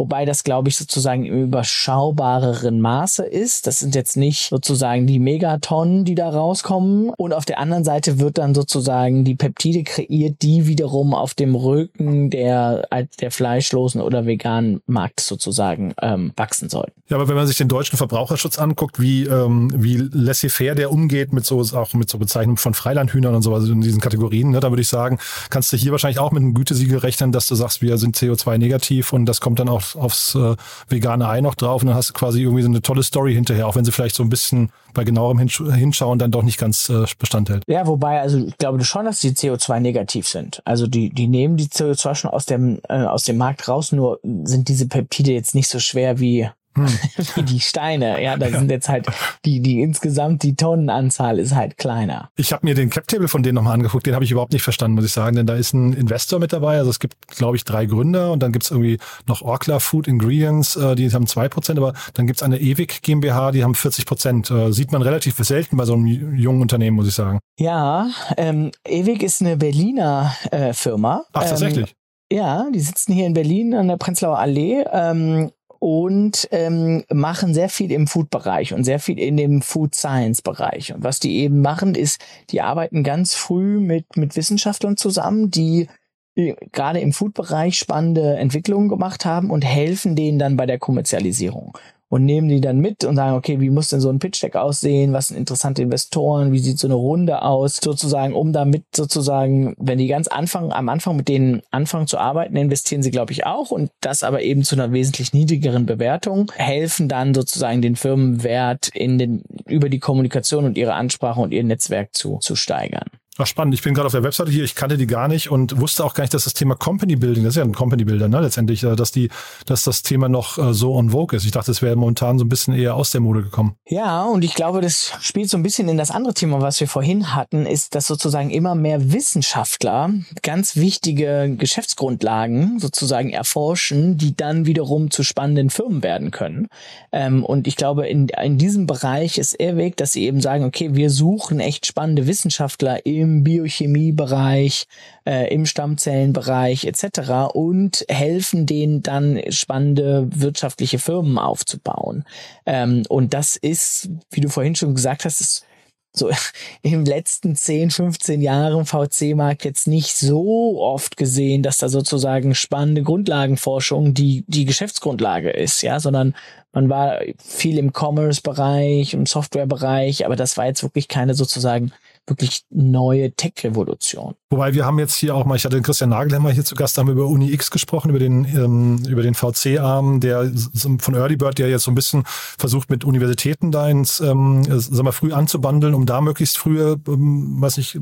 wobei 0.00 0.24
das, 0.24 0.44
glaube 0.44 0.70
ich, 0.70 0.78
sozusagen 0.78 1.26
im 1.26 1.42
überschaubareren 1.44 2.80
Maße 2.80 3.22
ist. 3.22 3.66
Das 3.66 3.80
sind 3.80 3.94
jetzt 3.94 4.16
nicht 4.16 4.48
sozusagen 4.48 5.06
die 5.06 5.18
Megatonnen, 5.18 6.06
die 6.06 6.14
da 6.14 6.30
rauskommen. 6.30 7.10
Und 7.18 7.34
auf 7.34 7.44
der 7.44 7.58
anderen 7.58 7.84
Seite 7.84 8.18
wird 8.18 8.38
dann 8.38 8.54
sozusagen 8.54 9.24
die 9.24 9.34
Peptide 9.34 9.84
kreiert, 9.84 10.40
die 10.40 10.66
wiederum 10.66 11.12
auf 11.12 11.34
dem 11.34 11.54
Rücken 11.54 12.30
der, 12.30 12.88
der 13.20 13.30
fleischlosen 13.30 14.00
oder 14.00 14.24
veganen 14.24 14.80
Markt 14.86 15.20
sozusagen 15.20 15.92
ähm, 16.00 16.32
wachsen 16.34 16.70
sollten. 16.70 16.92
Ja, 17.10 17.16
aber 17.16 17.28
wenn 17.28 17.36
man 17.36 17.46
sich 17.46 17.58
den 17.58 17.68
deutschen 17.68 17.98
Verbraucherschutz 17.98 18.58
anguckt, 18.58 19.00
wie, 19.00 19.24
ähm, 19.24 19.70
wie 19.74 19.96
laissez-faire 19.96 20.76
der 20.76 20.92
umgeht 20.92 21.34
mit 21.34 21.44
so, 21.44 21.60
auch 21.60 21.92
mit 21.92 22.08
so 22.08 22.16
Bezeichnungen 22.16 22.56
von 22.56 22.72
Freilandhühnern 22.72 23.34
und 23.34 23.42
so, 23.42 23.52
also 23.52 23.70
in 23.70 23.82
diesen 23.82 24.00
Kategorien, 24.00 24.52
ne, 24.52 24.60
da 24.60 24.70
würde 24.70 24.80
ich 24.80 24.88
sagen, 24.88 25.18
kannst 25.50 25.70
du 25.74 25.76
hier 25.76 25.92
wahrscheinlich 25.92 26.20
auch 26.20 26.32
mit 26.32 26.42
einem 26.42 26.54
Gütesiegel 26.54 26.98
rechnen, 26.98 27.32
dass 27.32 27.46
du 27.48 27.54
sagst, 27.54 27.82
wir 27.82 27.98
sind 27.98 28.16
CO2 28.16 28.56
negativ 28.56 29.12
und 29.12 29.26
das 29.26 29.42
kommt 29.42 29.58
dann 29.58 29.68
auch 29.68 29.89
aufs 29.96 30.34
äh, 30.34 30.56
vegane 30.88 31.28
Ei 31.28 31.40
noch 31.40 31.54
drauf 31.54 31.82
und 31.82 31.88
dann 31.88 31.96
hast 31.96 32.10
du 32.10 32.12
quasi 32.14 32.42
irgendwie 32.42 32.62
so 32.62 32.68
eine 32.68 32.82
tolle 32.82 33.02
Story 33.02 33.34
hinterher, 33.34 33.66
auch 33.66 33.76
wenn 33.76 33.84
sie 33.84 33.92
vielleicht 33.92 34.14
so 34.14 34.22
ein 34.22 34.28
bisschen 34.28 34.70
bei 34.94 35.04
genauerem 35.04 35.38
Hinsch 35.38 35.58
Hinschauen 35.58 36.18
dann 36.18 36.30
doch 36.30 36.42
nicht 36.42 36.58
ganz 36.58 36.88
äh, 36.88 37.04
Bestand 37.18 37.48
hält. 37.48 37.62
Ja, 37.66 37.86
wobei, 37.86 38.20
also 38.20 38.38
ich 38.38 38.56
glaube 38.58 38.82
schon, 38.84 39.04
dass 39.04 39.20
die 39.20 39.30
CO2 39.30 39.80
negativ 39.80 40.26
sind. 40.28 40.62
Also 40.64 40.86
die, 40.86 41.10
die 41.10 41.28
nehmen 41.28 41.56
die 41.56 41.68
CO2 41.68 42.14
schon 42.14 42.30
aus 42.30 42.46
dem, 42.46 42.80
äh, 42.88 43.04
aus 43.04 43.24
dem 43.24 43.36
Markt 43.36 43.68
raus, 43.68 43.92
nur 43.92 44.20
sind 44.22 44.68
diese 44.68 44.88
Peptide 44.88 45.32
jetzt 45.32 45.54
nicht 45.54 45.68
so 45.68 45.78
schwer 45.78 46.18
wie 46.18 46.50
hm. 46.74 46.86
wie 47.34 47.42
die 47.42 47.60
Steine. 47.60 48.22
Ja, 48.22 48.36
da 48.36 48.48
ja. 48.48 48.58
sind 48.58 48.70
jetzt 48.70 48.88
halt 48.88 49.06
die, 49.44 49.60
die 49.60 49.82
insgesamt 49.82 50.42
die 50.42 50.54
Tonnenanzahl 50.54 51.38
ist 51.38 51.54
halt 51.54 51.78
kleiner. 51.78 52.30
Ich 52.36 52.52
habe 52.52 52.66
mir 52.66 52.74
den 52.74 52.90
Cap-Table 52.90 53.28
von 53.28 53.42
denen 53.42 53.56
nochmal 53.56 53.74
angeguckt, 53.74 54.06
den 54.06 54.14
habe 54.14 54.24
ich 54.24 54.30
überhaupt 54.30 54.52
nicht 54.52 54.62
verstanden, 54.62 54.94
muss 54.94 55.04
ich 55.04 55.12
sagen, 55.12 55.36
denn 55.36 55.46
da 55.46 55.54
ist 55.54 55.72
ein 55.72 55.92
Investor 55.92 56.38
mit 56.38 56.52
dabei. 56.52 56.78
Also 56.78 56.90
es 56.90 57.00
gibt, 57.00 57.28
glaube 57.28 57.56
ich, 57.56 57.64
drei 57.64 57.86
Gründer 57.86 58.32
und 58.32 58.42
dann 58.42 58.52
gibt's 58.52 58.70
irgendwie 58.70 58.98
noch 59.26 59.42
Orkla 59.42 59.80
Food 59.80 60.06
Ingredients, 60.08 60.76
äh, 60.76 60.94
die 60.94 61.10
haben 61.10 61.26
zwei 61.26 61.48
Prozent, 61.48 61.78
aber 61.78 61.94
dann 62.14 62.26
gibt's 62.26 62.42
eine 62.42 62.60
Ewig 62.60 63.02
GmbH, 63.02 63.52
die 63.52 63.64
haben 63.64 63.74
40 63.74 64.06
Prozent. 64.06 64.50
Äh, 64.50 64.72
sieht 64.72 64.92
man 64.92 65.02
relativ 65.02 65.36
selten 65.38 65.76
bei 65.76 65.84
so 65.84 65.94
einem 65.94 66.36
jungen 66.36 66.62
Unternehmen, 66.62 66.96
muss 66.96 67.08
ich 67.08 67.14
sagen. 67.14 67.40
Ja, 67.58 68.10
ähm, 68.36 68.70
Ewig 68.86 69.22
ist 69.22 69.40
eine 69.40 69.56
Berliner 69.56 70.34
äh, 70.50 70.72
Firma. 70.72 71.24
Ach, 71.32 71.44
tatsächlich? 71.44 71.90
Ähm, 71.90 71.96
ja, 72.32 72.68
die 72.72 72.80
sitzen 72.80 73.12
hier 73.12 73.26
in 73.26 73.34
Berlin 73.34 73.74
an 73.74 73.88
der 73.88 73.96
Prenzlauer 73.96 74.38
Allee 74.38 74.84
ähm, 74.92 75.50
und 75.80 76.46
ähm, 76.52 77.04
machen 77.10 77.54
sehr 77.54 77.70
viel 77.70 77.90
im 77.90 78.06
Food-Bereich 78.06 78.74
und 78.74 78.84
sehr 78.84 79.00
viel 79.00 79.18
in 79.18 79.36
dem 79.36 79.62
Food-Science-Bereich. 79.62 80.94
Und 80.94 81.02
was 81.02 81.20
die 81.20 81.38
eben 81.38 81.62
machen, 81.62 81.94
ist, 81.94 82.20
die 82.50 82.60
arbeiten 82.60 83.02
ganz 83.02 83.34
früh 83.34 83.80
mit, 83.80 84.16
mit 84.16 84.36
Wissenschaftlern 84.36 84.98
zusammen, 84.98 85.50
die 85.50 85.88
äh, 86.36 86.54
gerade 86.70 87.00
im 87.00 87.14
Food-Bereich 87.14 87.78
spannende 87.78 88.36
Entwicklungen 88.36 88.90
gemacht 88.90 89.24
haben 89.24 89.50
und 89.50 89.64
helfen 89.64 90.16
denen 90.16 90.38
dann 90.38 90.58
bei 90.58 90.66
der 90.66 90.78
Kommerzialisierung 90.78 91.76
und 92.10 92.24
nehmen 92.24 92.48
die 92.48 92.60
dann 92.60 92.80
mit 92.80 93.04
und 93.04 93.16
sagen, 93.16 93.36
okay, 93.36 93.60
wie 93.60 93.70
muss 93.70 93.88
denn 93.88 94.00
so 94.00 94.10
ein 94.10 94.18
Pitch 94.18 94.42
Deck 94.42 94.56
aussehen? 94.56 95.12
Was 95.12 95.28
sind 95.28 95.36
interessante 95.36 95.80
Investoren? 95.80 96.52
Wie 96.52 96.58
sieht 96.58 96.78
so 96.78 96.88
eine 96.88 96.94
Runde 96.94 97.42
aus? 97.42 97.78
Sozusagen, 97.82 98.34
um 98.34 98.52
damit 98.52 98.82
sozusagen, 98.94 99.74
wenn 99.78 99.98
die 99.98 100.08
ganz 100.08 100.26
anfangen, 100.26 100.72
am 100.72 100.88
Anfang 100.88 101.16
mit 101.16 101.28
denen 101.28 101.62
anfangen 101.70 102.08
zu 102.08 102.18
arbeiten, 102.18 102.56
investieren 102.56 103.04
sie, 103.04 103.12
glaube 103.12 103.32
ich, 103.32 103.46
auch 103.46 103.70
und 103.70 103.92
das 104.00 104.24
aber 104.24 104.42
eben 104.42 104.64
zu 104.64 104.74
einer 104.74 104.92
wesentlich 104.92 105.32
niedrigeren 105.32 105.86
Bewertung, 105.86 106.50
helfen 106.56 107.08
dann 107.08 107.32
sozusagen 107.32 107.80
den 107.80 107.94
Firmenwert 107.94 108.88
in 108.88 109.16
den, 109.18 109.44
über 109.66 109.88
die 109.88 110.00
Kommunikation 110.00 110.64
und 110.64 110.76
ihre 110.76 110.94
Ansprache 110.94 111.40
und 111.40 111.52
ihr 111.52 111.62
Netzwerk 111.62 112.12
zu, 112.12 112.38
zu 112.38 112.56
steigern. 112.56 113.06
Ach, 113.42 113.46
spannend. 113.46 113.72
Ich 113.72 113.82
bin 113.82 113.94
gerade 113.94 114.04
auf 114.04 114.12
der 114.12 114.22
Webseite 114.22 114.50
hier, 114.50 114.64
ich 114.64 114.74
kannte 114.74 114.98
die 114.98 115.06
gar 115.06 115.26
nicht 115.26 115.50
und 115.50 115.80
wusste 115.80 116.04
auch 116.04 116.12
gar 116.12 116.24
nicht, 116.24 116.34
dass 116.34 116.44
das 116.44 116.52
Thema 116.52 116.74
Company 116.74 117.16
Building, 117.16 117.42
das 117.42 117.52
ist 117.52 117.56
ja 117.56 117.64
ein 117.64 117.72
Company 117.72 118.04
Builder, 118.04 118.28
ne, 118.28 118.38
letztendlich, 118.40 118.82
äh, 118.82 118.96
dass 118.96 119.12
die, 119.12 119.30
dass 119.64 119.82
das 119.84 120.02
Thema 120.02 120.28
noch 120.28 120.58
äh, 120.58 120.74
so 120.74 120.94
on 120.94 121.10
vogue 121.10 121.34
ist. 121.34 121.46
Ich 121.46 121.50
dachte, 121.50 121.70
es 121.70 121.80
wäre 121.80 121.96
momentan 121.96 122.38
so 122.38 122.44
ein 122.44 122.50
bisschen 122.50 122.74
eher 122.74 122.96
aus 122.96 123.12
der 123.12 123.22
Mode 123.22 123.42
gekommen. 123.42 123.76
Ja, 123.88 124.24
und 124.24 124.44
ich 124.44 124.52
glaube, 124.52 124.82
das 124.82 125.14
spielt 125.20 125.48
so 125.48 125.56
ein 125.56 125.62
bisschen 125.62 125.88
in 125.88 125.96
das 125.96 126.10
andere 126.10 126.34
Thema, 126.34 126.60
was 126.60 126.80
wir 126.80 126.86
vorhin 126.86 127.34
hatten, 127.34 127.64
ist, 127.64 127.94
dass 127.94 128.06
sozusagen 128.06 128.50
immer 128.50 128.74
mehr 128.74 129.10
Wissenschaftler 129.10 130.10
ganz 130.42 130.76
wichtige 130.76 131.54
Geschäftsgrundlagen 131.56 132.78
sozusagen 132.78 133.30
erforschen, 133.30 134.18
die 134.18 134.36
dann 134.36 134.66
wiederum 134.66 135.10
zu 135.10 135.22
spannenden 135.22 135.70
Firmen 135.70 136.02
werden 136.02 136.30
können. 136.30 136.68
Ähm, 137.10 137.42
und 137.42 137.66
ich 137.66 137.76
glaube, 137.76 138.06
in, 138.06 138.28
in 138.28 138.58
diesem 138.58 138.86
Bereich 138.86 139.38
ist 139.38 139.54
er 139.54 139.78
weg, 139.78 139.96
dass 139.96 140.12
sie 140.12 140.24
eben 140.24 140.42
sagen, 140.42 140.64
okay, 140.64 140.90
wir 140.92 141.08
suchen 141.08 141.58
echt 141.58 141.86
spannende 141.86 142.26
Wissenschaftler 142.26 143.06
im 143.06 143.29
im 143.30 143.44
Biochemiebereich, 143.44 144.86
äh, 145.24 145.52
im 145.52 145.66
Stammzellenbereich 145.66 146.84
etc. 146.84 147.52
und 147.54 148.04
helfen 148.08 148.66
denen 148.66 149.02
dann 149.02 149.40
spannende 149.50 150.28
wirtschaftliche 150.34 150.98
Firmen 150.98 151.38
aufzubauen. 151.38 152.24
Ähm, 152.66 153.04
und 153.08 153.34
das 153.34 153.56
ist, 153.56 154.10
wie 154.30 154.40
du 154.40 154.48
vorhin 154.48 154.74
schon 154.74 154.94
gesagt 154.94 155.24
hast, 155.24 155.40
ist 155.40 155.64
so 156.12 156.30
im 156.82 157.04
letzten 157.04 157.54
10, 157.54 157.90
15 157.90 158.40
Jahren 158.42 158.84
VC-Markt 158.84 159.64
jetzt 159.64 159.86
nicht 159.86 160.16
so 160.16 160.80
oft 160.80 161.16
gesehen, 161.16 161.62
dass 161.62 161.78
da 161.78 161.88
sozusagen 161.88 162.54
spannende 162.54 163.02
Grundlagenforschung 163.02 164.14
die, 164.14 164.44
die 164.48 164.64
Geschäftsgrundlage 164.64 165.50
ist, 165.50 165.82
ja, 165.82 166.00
sondern 166.00 166.34
man 166.72 166.88
war 166.88 167.20
viel 167.38 167.78
im 167.78 167.92
Commerce-Bereich, 167.92 169.14
im 169.14 169.26
Software-Bereich, 169.26 170.24
aber 170.24 170.36
das 170.36 170.56
war 170.56 170.66
jetzt 170.66 170.82
wirklich 170.82 171.08
keine 171.08 171.34
sozusagen 171.34 171.92
wirklich 172.30 172.64
neue 172.70 173.32
Tech-Revolution. 173.32 174.34
Wobei 174.52 174.74
wir 174.74 174.84
haben 174.84 174.98
jetzt 174.98 175.14
hier 175.14 175.36
auch 175.36 175.44
mal, 175.44 175.54
ich 175.54 175.64
hatte 175.64 175.76
den 175.76 175.84
Christian 175.84 176.10
Nagelhemmer 176.10 176.50
hier 176.50 176.64
zu 176.64 176.74
Gast, 176.74 176.98
haben 176.98 177.06
wir 177.06 177.12
über 177.12 177.26
Uni 177.26 177.52
X 177.52 177.70
gesprochen, 177.70 178.10
über 178.10 178.18
den, 178.18 178.44
ähm, 178.46 179.00
über 179.08 179.22
den 179.22 179.34
VC-Arm, 179.34 180.18
der 180.18 180.50
von 180.98 181.14
Early 181.14 181.36
Bird, 181.36 181.58
der 181.58 181.68
jetzt 181.68 181.84
so 181.84 181.92
ein 181.92 181.94
bisschen 181.94 182.24
versucht, 182.58 182.90
mit 182.90 183.04
Universitäten 183.04 183.70
da 183.70 183.88
ins, 183.88 184.18
ähm, 184.18 184.64
sag 184.68 185.04
mal, 185.04 185.12
früh 185.12 185.32
anzubandeln, 185.32 185.94
um 185.94 186.04
da 186.04 186.20
möglichst 186.20 186.58
frühe, 186.58 186.98
ähm, 187.06 187.62
weiß 187.62 187.76
nicht, 187.76 187.96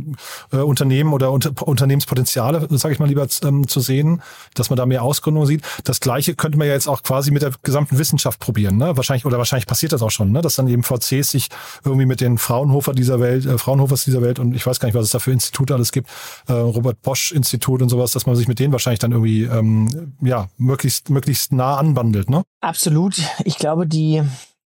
äh, 0.50 0.56
Unternehmen 0.56 1.12
oder 1.12 1.32
unter, 1.32 1.52
Unternehmenspotenziale, 1.68 2.66
sage 2.70 2.94
ich 2.94 2.98
mal 2.98 3.08
lieber, 3.08 3.26
ähm, 3.44 3.68
zu 3.68 3.80
sehen, 3.80 4.22
dass 4.54 4.70
man 4.70 4.78
da 4.78 4.87
mehr 4.87 5.02
Ausgründung 5.02 5.44
sieht. 5.44 5.61
Das 5.84 6.00
Gleiche 6.00 6.34
könnte 6.34 6.56
man 6.56 6.66
ja 6.66 6.72
jetzt 6.72 6.88
auch 6.88 7.02
quasi 7.02 7.30
mit 7.30 7.42
der 7.42 7.52
gesamten 7.62 7.98
Wissenschaft 7.98 8.40
probieren, 8.40 8.78
ne? 8.78 8.96
Wahrscheinlich, 8.96 9.26
oder 9.26 9.37
wahrscheinlich 9.37 9.66
passiert 9.66 9.92
das 9.92 10.00
auch 10.00 10.11
schon, 10.11 10.32
ne? 10.32 10.40
Dass 10.40 10.56
dann 10.56 10.66
eben 10.68 10.82
VCs 10.82 11.30
sich 11.30 11.48
irgendwie 11.84 12.06
mit 12.06 12.22
den 12.22 12.38
Fraunhofer 12.38 12.94
dieser 12.94 13.20
Welt, 13.20 13.44
äh, 13.44 13.58
Fraunhofers 13.58 14.04
dieser 14.04 14.22
Welt 14.22 14.38
und 14.38 14.54
ich 14.54 14.66
weiß 14.66 14.80
gar 14.80 14.88
nicht, 14.88 14.94
was 14.94 15.04
es 15.04 15.11
da 15.11 15.18
für 15.18 15.32
Institute 15.32 15.74
alles 15.74 15.92
gibt, 15.92 16.08
äh, 16.46 16.53
Robert 16.53 17.03
Bosch 17.03 17.33
Institut 17.33 17.83
und 17.83 17.88
sowas, 17.88 18.12
dass 18.12 18.27
man 18.27 18.37
sich 18.37 18.48
mit 18.48 18.59
denen 18.59 18.72
wahrscheinlich 18.72 19.01
dann 19.01 19.12
irgendwie 19.12 19.44
ähm, 19.44 20.16
ja 20.22 20.48
möglichst 20.57 21.11
möglichst 21.11 21.53
nah 21.53 21.77
anbandelt, 21.77 22.31
ne? 22.31 22.42
Absolut. 22.61 23.20
Ich 23.44 23.59
glaube, 23.59 23.87
die 23.87 24.22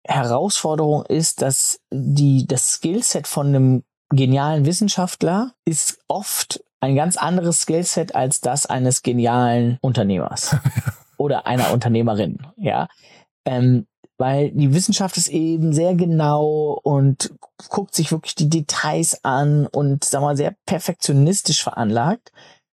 Herausforderung 0.05 1.05
ist, 1.07 1.43
dass 1.43 1.81
die 1.93 2.47
das 2.47 2.73
Skillset 2.73 3.27
von 3.27 3.49
einem 3.49 3.83
genialen 4.11 4.67
Wissenschaftler 4.67 5.53
ist 5.65 5.99
oft 6.09 6.63
ein 6.81 6.97
ganz 6.97 7.17
anderes 7.17 7.63
Skillset 7.63 8.15
als 8.15 8.41
das 8.41 8.67
eines 8.67 9.03
genialen 9.03 9.79
Unternehmers 9.81 10.57
oder 11.17 11.47
einer 11.47 11.73
Unternehmerin. 11.73 12.39
Ja, 12.57 12.89
ähm, 13.45 13.87
weil 14.23 14.53
die 14.53 14.73
Wissenschaft 14.73 15.17
ist 15.17 15.27
eben 15.27 15.73
sehr 15.73 15.97
genau 15.97 16.79
und 16.85 17.35
guckt 17.71 17.93
sich 17.93 18.13
wirklich 18.13 18.37
die 18.37 18.49
Details 18.49 19.25
an 19.25 19.67
und 19.67 20.05
sag 20.05 20.21
mal 20.21 20.37
sehr 20.37 20.55
perfektionistisch 20.65 21.61
veranlagt, 21.61 22.31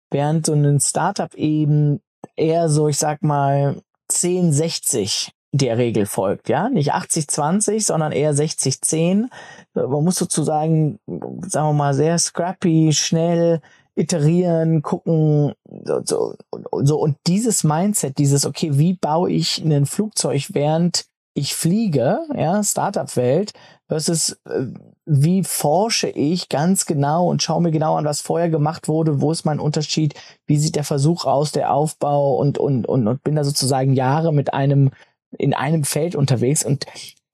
während 0.10 0.46
so 0.46 0.54
ein 0.54 0.80
Startup 0.80 1.34
eben 1.36 2.00
eher 2.38 2.70
so, 2.70 2.88
ich 2.88 2.98
sag 2.98 3.24
mal 3.24 3.82
10 4.08 4.54
60 4.54 5.34
der 5.52 5.78
Regel 5.78 6.06
folgt, 6.06 6.48
ja, 6.48 6.70
nicht 6.70 6.94
80 6.94 7.28
20, 7.28 7.86
sondern 7.86 8.14
eher 8.14 8.34
60 8.34 8.80
10. 8.80 9.30
Man 9.74 10.04
muss 10.06 10.16
sozusagen, 10.16 10.98
sagen 11.06 11.68
wir 11.68 11.74
mal, 11.74 11.94
sehr 11.94 12.20
scrappy, 12.20 12.94
schnell 12.94 13.60
iterieren, 13.96 14.82
gucken, 14.82 15.56
so, 15.84 16.02
so, 16.06 16.36
so. 16.84 17.00
Und 17.02 17.18
dieses 17.28 17.66
Mindset, 17.66 18.18
dieses, 18.18 18.46
okay, 18.46 18.78
wie 18.78 18.94
baue 18.94 19.30
ich 19.30 19.58
ein 19.58 19.86
Flugzeug, 19.86 20.46
während 20.54 21.06
ich 21.34 21.56
fliege, 21.56 22.20
ja, 22.36 22.64
Startup-Welt, 22.64 23.54
versus 23.88 24.38
äh, 24.46 24.68
wie 25.06 25.44
forsche 25.44 26.10
ich 26.10 26.50
ganz 26.50 26.86
genau 26.86 27.28
und 27.30 27.44
schaue 27.44 27.62
mir 27.62 27.72
genau 27.72 27.96
an, 27.96 28.06
was 28.06 28.22
vorher 28.22 28.50
gemacht 28.50 28.88
wurde, 28.88 29.22
wo 29.22 29.32
ist 29.32 29.46
mein 29.46 29.60
Unterschied, 29.60 30.16
wie 30.46 30.58
sieht 30.58 30.76
der 30.76 30.84
Versuch 30.84 31.26
aus, 31.26 31.52
der 31.52 31.74
Aufbau 31.74 32.36
und, 32.38 32.58
und, 32.58 32.88
und, 32.88 33.08
und 33.08 33.24
bin 33.24 33.36
da 33.36 33.44
sozusagen 33.44 33.94
Jahre 33.94 34.34
mit 34.34 34.54
einem 34.54 34.92
in 35.40 35.56
einem 35.56 35.84
Feld 35.84 36.16
unterwegs 36.16 36.64
und 36.64 36.86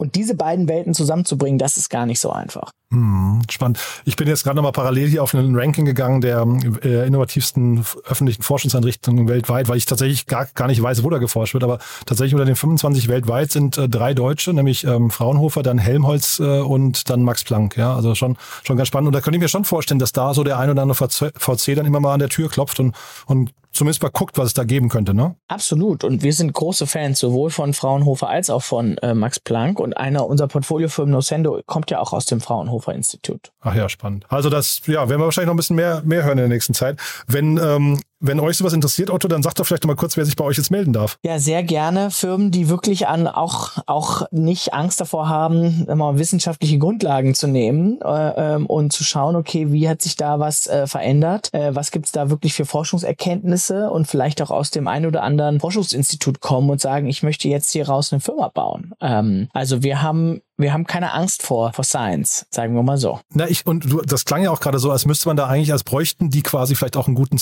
und 0.01 0.15
diese 0.15 0.33
beiden 0.33 0.69
Welten 0.69 0.93
zusammenzubringen, 0.93 1.59
das 1.59 1.75
ist 1.75 1.89
gar 1.89 2.05
nicht 2.05 2.21
so 2.21 2.31
einfach. 2.31 2.71
Hm, 2.91 3.43
spannend. 3.51 3.77
Ich 4.05 4.15
bin 4.15 4.27
jetzt 4.27 4.43
gerade 4.43 4.55
nochmal 4.55 4.71
parallel 4.71 5.09
hier 5.09 5.21
auf 5.21 5.35
ein 5.35 5.55
Ranking 5.55 5.85
gegangen 5.85 6.21
der 6.21 6.43
äh, 6.83 7.05
innovativsten 7.05 7.85
öffentlichen 8.05 8.41
Forschungseinrichtungen 8.41 9.27
weltweit, 9.27 9.69
weil 9.69 9.77
ich 9.77 9.85
tatsächlich 9.85 10.25
gar, 10.25 10.47
gar 10.55 10.65
nicht 10.65 10.81
weiß, 10.81 11.03
wo 11.03 11.09
da 11.11 11.19
geforscht 11.19 11.53
wird. 11.53 11.63
Aber 11.63 11.77
tatsächlich 12.07 12.33
unter 12.33 12.45
den 12.45 12.55
25 12.55 13.07
weltweit 13.07 13.51
sind 13.51 13.77
äh, 13.77 13.87
drei 13.87 14.15
Deutsche, 14.15 14.53
nämlich 14.53 14.85
ähm, 14.85 15.11
Fraunhofer, 15.11 15.61
dann 15.61 15.77
Helmholtz 15.77 16.39
äh, 16.39 16.61
und 16.61 17.11
dann 17.11 17.21
Max 17.21 17.43
Planck. 17.43 17.77
Ja, 17.77 17.95
also 17.95 18.15
schon, 18.15 18.37
schon 18.63 18.75
ganz 18.75 18.87
spannend. 18.87 19.09
Und 19.09 19.13
da 19.13 19.21
könnte 19.21 19.37
ich 19.37 19.41
mir 19.41 19.49
schon 19.49 19.65
vorstellen, 19.65 19.99
dass 19.99 20.11
da 20.11 20.33
so 20.33 20.43
der 20.43 20.57
ein 20.57 20.71
oder 20.71 20.81
andere 20.81 20.95
VC 20.95 21.75
dann 21.75 21.85
immer 21.85 21.99
mal 21.99 22.15
an 22.15 22.19
der 22.19 22.29
Tür 22.29 22.49
klopft 22.49 22.79
und, 22.79 22.95
und 23.27 23.51
zumindest 23.71 24.01
mal 24.01 24.09
guckt, 24.09 24.37
was 24.37 24.47
es 24.47 24.53
da 24.53 24.63
geben 24.63 24.89
könnte, 24.89 25.13
ne? 25.13 25.35
Absolut. 25.47 26.03
Und 26.03 26.23
wir 26.23 26.33
sind 26.33 26.53
große 26.53 26.87
Fans 26.87 27.19
sowohl 27.19 27.49
von 27.49 27.73
Fraunhofer 27.73 28.29
als 28.29 28.49
auch 28.49 28.63
von 28.63 28.97
äh, 28.97 29.13
Max 29.13 29.39
Planck. 29.39 29.79
Und 29.79 29.95
einer 29.95 30.25
unserer 30.25 30.47
Portfoliofirmen 30.47 31.13
Nocendo 31.13 31.61
kommt 31.65 31.91
ja 31.91 31.99
auch 31.99 32.13
aus 32.13 32.25
dem 32.25 32.41
Fraunhofer 32.41 32.78
Institut. 32.87 33.51
Ach 33.61 33.75
ja, 33.75 33.89
spannend. 33.89 34.25
Also 34.29 34.49
das, 34.49 34.81
ja, 34.85 35.09
werden 35.09 35.21
wir 35.21 35.25
wahrscheinlich 35.25 35.47
noch 35.47 35.53
ein 35.53 35.57
bisschen 35.57 35.75
mehr, 35.75 36.01
mehr 36.05 36.23
hören 36.23 36.37
in 36.37 36.37
der 36.37 36.47
nächsten 36.47 36.73
Zeit. 36.73 36.99
Wenn 37.27 37.57
ähm, 37.57 37.99
wenn 38.19 38.39
euch 38.39 38.57
sowas 38.57 38.73
interessiert, 38.73 39.09
Otto, 39.09 39.27
dann 39.27 39.43
sagt 39.43 39.59
doch 39.59 39.65
vielleicht 39.65 39.85
mal 39.85 39.95
kurz, 39.95 40.17
wer 40.17 40.25
sich 40.25 40.35
bei 40.35 40.43
euch 40.43 40.57
jetzt 40.57 40.71
melden 40.71 40.93
darf. 40.93 41.17
Ja, 41.23 41.39
sehr 41.39 41.63
gerne. 41.63 42.11
Firmen, 42.11 42.51
die 42.51 42.69
wirklich 42.69 43.07
an 43.07 43.27
auch, 43.27 43.77
auch 43.85 44.23
nicht 44.31 44.73
Angst 44.73 44.99
davor 44.99 45.29
haben, 45.29 45.85
immer 45.87 46.19
wissenschaftliche 46.19 46.77
Grundlagen 46.77 47.33
zu 47.33 47.47
nehmen 47.47 47.99
äh, 48.01 48.55
ähm, 48.55 48.65
und 48.65 48.91
zu 48.91 49.03
schauen, 49.03 49.35
okay, 49.35 49.71
wie 49.71 49.87
hat 49.87 50.01
sich 50.01 50.15
da 50.15 50.39
was 50.39 50.67
äh, 50.67 50.87
verändert? 50.87 51.53
Äh, 51.53 51.75
was 51.75 51.91
gibt's 51.91 52.11
da 52.11 52.29
wirklich 52.29 52.53
für 52.53 52.65
Forschungserkenntnisse 52.65 53.89
und 53.89 54.07
vielleicht 54.07 54.41
auch 54.41 54.51
aus 54.51 54.71
dem 54.71 54.87
einen 54.87 55.05
oder 55.05 55.23
anderen 55.23 55.59
Forschungsinstitut 55.59 56.41
kommen 56.41 56.69
und 56.69 56.81
sagen, 56.81 57.07
ich 57.07 57.23
möchte 57.23 57.47
jetzt 57.47 57.71
hier 57.71 57.87
raus 57.87 58.11
eine 58.11 58.19
Firma 58.19 58.49
bauen. 58.49 58.93
Ähm, 59.01 59.47
also 59.53 59.81
wir 59.81 60.01
haben 60.01 60.41
wir 60.59 60.73
haben 60.73 60.85
keine 60.85 61.13
Angst 61.13 61.41
vor, 61.41 61.71
vor 61.71 61.85
Science, 61.85 62.45
sagen 62.51 62.75
wir 62.75 62.83
mal 62.83 62.97
so. 62.97 63.21
Na, 63.33 63.47
ich, 63.47 63.65
und 63.65 63.91
du, 63.91 64.01
das 64.01 64.25
klang 64.25 64.43
ja 64.43 64.51
auch 64.51 64.59
gerade 64.59 64.77
so, 64.77 64.91
als 64.91 65.05
müsste 65.05 65.29
man 65.29 65.37
da 65.37 65.47
eigentlich, 65.47 65.71
als 65.71 65.85
bräuchten 65.85 66.29
die 66.29 66.43
quasi 66.43 66.75
vielleicht 66.75 66.97
auch 66.97 67.07
einen 67.07 67.15
guten 67.15 67.37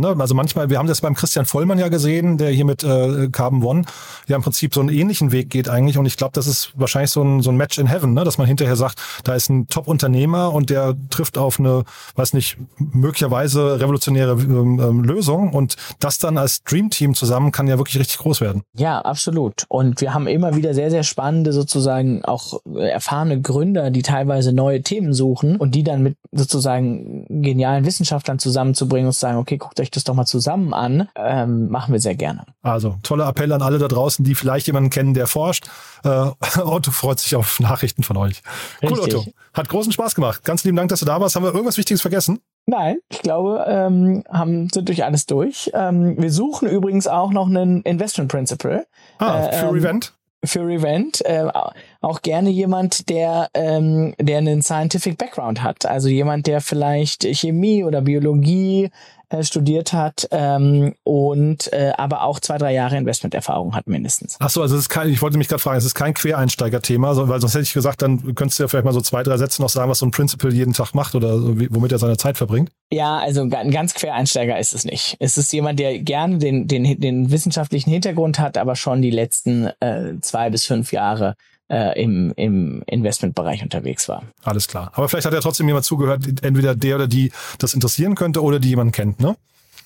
Ne? 0.00 0.16
Also 0.18 0.34
manchmal, 0.34 0.70
wir 0.70 0.78
haben 0.78 0.88
das 0.88 1.00
beim 1.00 1.14
Christian 1.14 1.44
Vollmann 1.44 1.78
ja 1.78 1.88
gesehen, 1.88 2.38
der 2.38 2.50
hier 2.50 2.64
mit 2.64 2.82
äh, 2.82 3.28
Carbon 3.30 3.62
One 3.62 3.84
ja 4.26 4.36
im 4.36 4.42
Prinzip 4.42 4.74
so 4.74 4.80
einen 4.80 4.88
ähnlichen 4.88 5.30
Weg 5.32 5.50
geht 5.50 5.68
eigentlich. 5.68 5.98
Und 5.98 6.06
ich 6.06 6.16
glaube, 6.16 6.32
das 6.34 6.46
ist 6.46 6.72
wahrscheinlich 6.74 7.10
so 7.10 7.22
ein, 7.22 7.42
so 7.42 7.50
ein 7.50 7.56
Match 7.56 7.78
in 7.78 7.86
Heaven, 7.86 8.14
ne? 8.14 8.24
dass 8.24 8.38
man 8.38 8.46
hinterher 8.46 8.76
sagt, 8.76 8.98
da 9.24 9.34
ist 9.34 9.50
ein 9.50 9.68
Top-Unternehmer 9.68 10.52
und 10.52 10.70
der 10.70 10.94
trifft 11.10 11.38
auf 11.38 11.60
eine, 11.60 11.84
weiß 12.16 12.32
nicht, 12.32 12.56
möglicherweise 12.78 13.80
revolutionäre 13.80 14.32
ähm, 14.32 14.80
ähm, 14.80 15.04
Lösung. 15.04 15.52
Und 15.52 15.76
das 16.00 16.18
dann 16.18 16.38
als 16.38 16.62
Dream-Team 16.64 17.14
zusammen 17.14 17.52
kann 17.52 17.68
ja 17.68 17.78
wirklich 17.78 17.98
richtig 17.98 18.18
groß 18.18 18.40
werden. 18.40 18.62
Ja, 18.74 19.00
absolut. 19.00 19.64
Und 19.68 20.00
wir 20.00 20.14
haben 20.14 20.26
immer 20.26 20.56
wieder 20.56 20.74
sehr, 20.74 20.90
sehr 20.90 21.02
spannende 21.02 21.52
sozusagen 21.52 22.24
auch 22.24 22.38
auch 22.38 22.60
erfahrene 22.76 23.40
Gründer, 23.40 23.90
die 23.90 24.02
teilweise 24.02 24.52
neue 24.52 24.82
Themen 24.82 25.12
suchen 25.12 25.56
und 25.56 25.74
die 25.74 25.82
dann 25.82 26.02
mit 26.02 26.16
sozusagen 26.32 27.26
genialen 27.28 27.84
Wissenschaftlern 27.84 28.38
zusammenzubringen 28.38 29.06
und 29.06 29.12
zu 29.12 29.20
sagen, 29.20 29.38
okay, 29.38 29.56
guckt 29.56 29.80
euch 29.80 29.87
das 29.90 30.04
doch 30.04 30.14
mal 30.14 30.26
zusammen 30.26 30.74
an, 30.74 31.08
ähm, 31.16 31.68
machen 31.68 31.92
wir 31.92 32.00
sehr 32.00 32.14
gerne. 32.14 32.44
Also 32.62 32.96
tolle 33.02 33.24
Appell 33.24 33.52
an 33.52 33.62
alle 33.62 33.78
da 33.78 33.88
draußen, 33.88 34.24
die 34.24 34.34
vielleicht 34.34 34.66
jemanden 34.66 34.90
kennen, 34.90 35.14
der 35.14 35.26
forscht. 35.26 35.68
Äh, 36.04 36.08
Otto 36.62 36.90
freut 36.90 37.20
sich 37.20 37.34
auf 37.36 37.60
Nachrichten 37.60 38.02
von 38.02 38.16
euch. 38.16 38.42
Richtig. 38.82 38.90
Cool, 38.90 39.00
Otto. 39.00 39.24
Hat 39.54 39.68
großen 39.68 39.92
Spaß 39.92 40.14
gemacht. 40.14 40.44
Ganz 40.44 40.64
lieben 40.64 40.76
Dank, 40.76 40.88
dass 40.88 41.00
du 41.00 41.06
da 41.06 41.20
warst. 41.20 41.36
Haben 41.36 41.44
wir 41.44 41.52
irgendwas 41.52 41.78
Wichtiges 41.78 42.00
vergessen? 42.00 42.40
Nein, 42.66 42.98
ich 43.08 43.22
glaube, 43.22 43.64
ähm, 43.66 44.24
haben, 44.28 44.68
sind 44.68 44.88
durch 44.88 45.04
alles 45.04 45.24
durch. 45.24 45.70
Ähm, 45.72 46.20
wir 46.20 46.30
suchen 46.30 46.68
übrigens 46.68 47.06
auch 47.06 47.30
noch 47.30 47.46
einen 47.46 47.82
Investment 47.82 48.30
Principle. 48.30 48.86
Ah, 49.18 49.44
für 49.44 49.68
ähm, 49.68 49.76
Event? 49.76 50.12
für 50.44 50.70
Event 50.70 51.24
äh, 51.24 51.50
auch 52.00 52.22
gerne 52.22 52.50
jemand, 52.50 53.08
der 53.08 53.48
ähm, 53.54 54.14
der 54.20 54.38
einen 54.38 54.62
scientific 54.62 55.18
Background 55.18 55.62
hat, 55.62 55.86
also 55.86 56.08
jemand, 56.08 56.46
der 56.46 56.60
vielleicht 56.60 57.24
Chemie 57.24 57.84
oder 57.84 58.02
Biologie 58.02 58.90
äh, 59.30 59.42
studiert 59.42 59.92
hat 59.92 60.26
ähm, 60.30 60.94
und 61.04 61.70
äh, 61.72 61.92
aber 61.98 62.22
auch 62.22 62.40
zwei, 62.40 62.56
drei 62.56 62.72
Jahre 62.72 62.96
Investmenterfahrung 62.96 63.74
hat 63.74 63.86
mindestens. 63.86 64.36
Ach 64.38 64.48
so, 64.48 64.62
also 64.62 64.74
es 64.74 64.82
ist 64.82 64.88
kein, 64.88 65.10
ich 65.10 65.20
wollte 65.20 65.36
mich 65.36 65.48
gerade 65.48 65.60
fragen, 65.60 65.76
es 65.76 65.84
ist 65.84 65.94
kein 65.94 66.14
Quereinsteiger-Thema, 66.14 67.28
weil 67.28 67.38
sonst 67.38 67.52
hätte 67.52 67.64
ich 67.64 67.74
gesagt, 67.74 68.00
dann 68.00 68.34
könntest 68.34 68.58
du 68.58 68.62
ja 68.62 68.68
vielleicht 68.68 68.86
mal 68.86 68.94
so 68.94 69.02
zwei, 69.02 69.22
drei 69.22 69.36
Sätze 69.36 69.60
noch 69.60 69.68
sagen, 69.68 69.90
was 69.90 69.98
so 69.98 70.06
ein 70.06 70.12
Principal 70.12 70.54
jeden 70.54 70.72
Tag 70.72 70.94
macht 70.94 71.14
oder 71.14 71.38
so, 71.38 71.60
womit 71.70 71.92
er 71.92 71.98
seine 71.98 72.16
Zeit 72.16 72.38
verbringt. 72.38 72.70
Ja, 72.90 73.18
also 73.18 73.42
ein 73.42 73.70
ganz 73.70 73.92
Quereinsteiger 73.92 74.58
ist 74.58 74.72
es 74.72 74.84
nicht. 74.84 75.16
Es 75.20 75.36
ist 75.36 75.52
jemand, 75.52 75.78
der 75.78 75.98
gerne 75.98 76.38
den, 76.38 76.66
den, 76.66 76.98
den 76.98 77.30
wissenschaftlichen 77.30 77.90
Hintergrund 77.90 78.38
hat, 78.38 78.56
aber 78.56 78.76
schon 78.76 79.02
die 79.02 79.10
letzten 79.10 79.66
äh, 79.80 80.14
zwei 80.22 80.48
bis 80.48 80.64
fünf 80.64 80.90
Jahre 80.90 81.34
äh, 81.68 82.00
im, 82.02 82.32
im 82.36 82.82
Investmentbereich 82.86 83.62
unterwegs 83.62 84.08
war. 84.08 84.24
Alles 84.42 84.68
klar. 84.68 84.90
Aber 84.94 85.08
vielleicht 85.08 85.26
hat 85.26 85.34
ja 85.34 85.40
trotzdem 85.40 85.66
jemand 85.66 85.84
zugehört, 85.84 86.24
entweder 86.42 86.74
der 86.74 86.96
oder 86.96 87.06
die 87.06 87.32
das 87.58 87.74
interessieren 87.74 88.14
könnte 88.14 88.42
oder 88.42 88.58
die 88.58 88.70
jemand 88.70 88.94
kennt, 88.94 89.20
ne? 89.20 89.36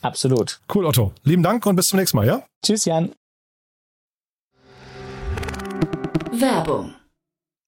Absolut. 0.01 0.61
Cool, 0.73 0.85
Otto. 0.85 1.13
Lieben 1.23 1.43
Dank 1.43 1.65
und 1.67 1.77
bis 1.77 1.89
zum 1.89 1.99
nächsten 1.99 2.17
Mal, 2.17 2.27
ja? 2.27 2.43
Tschüss, 2.65 2.85
Jan. 2.85 3.13
Werbung 6.33 6.95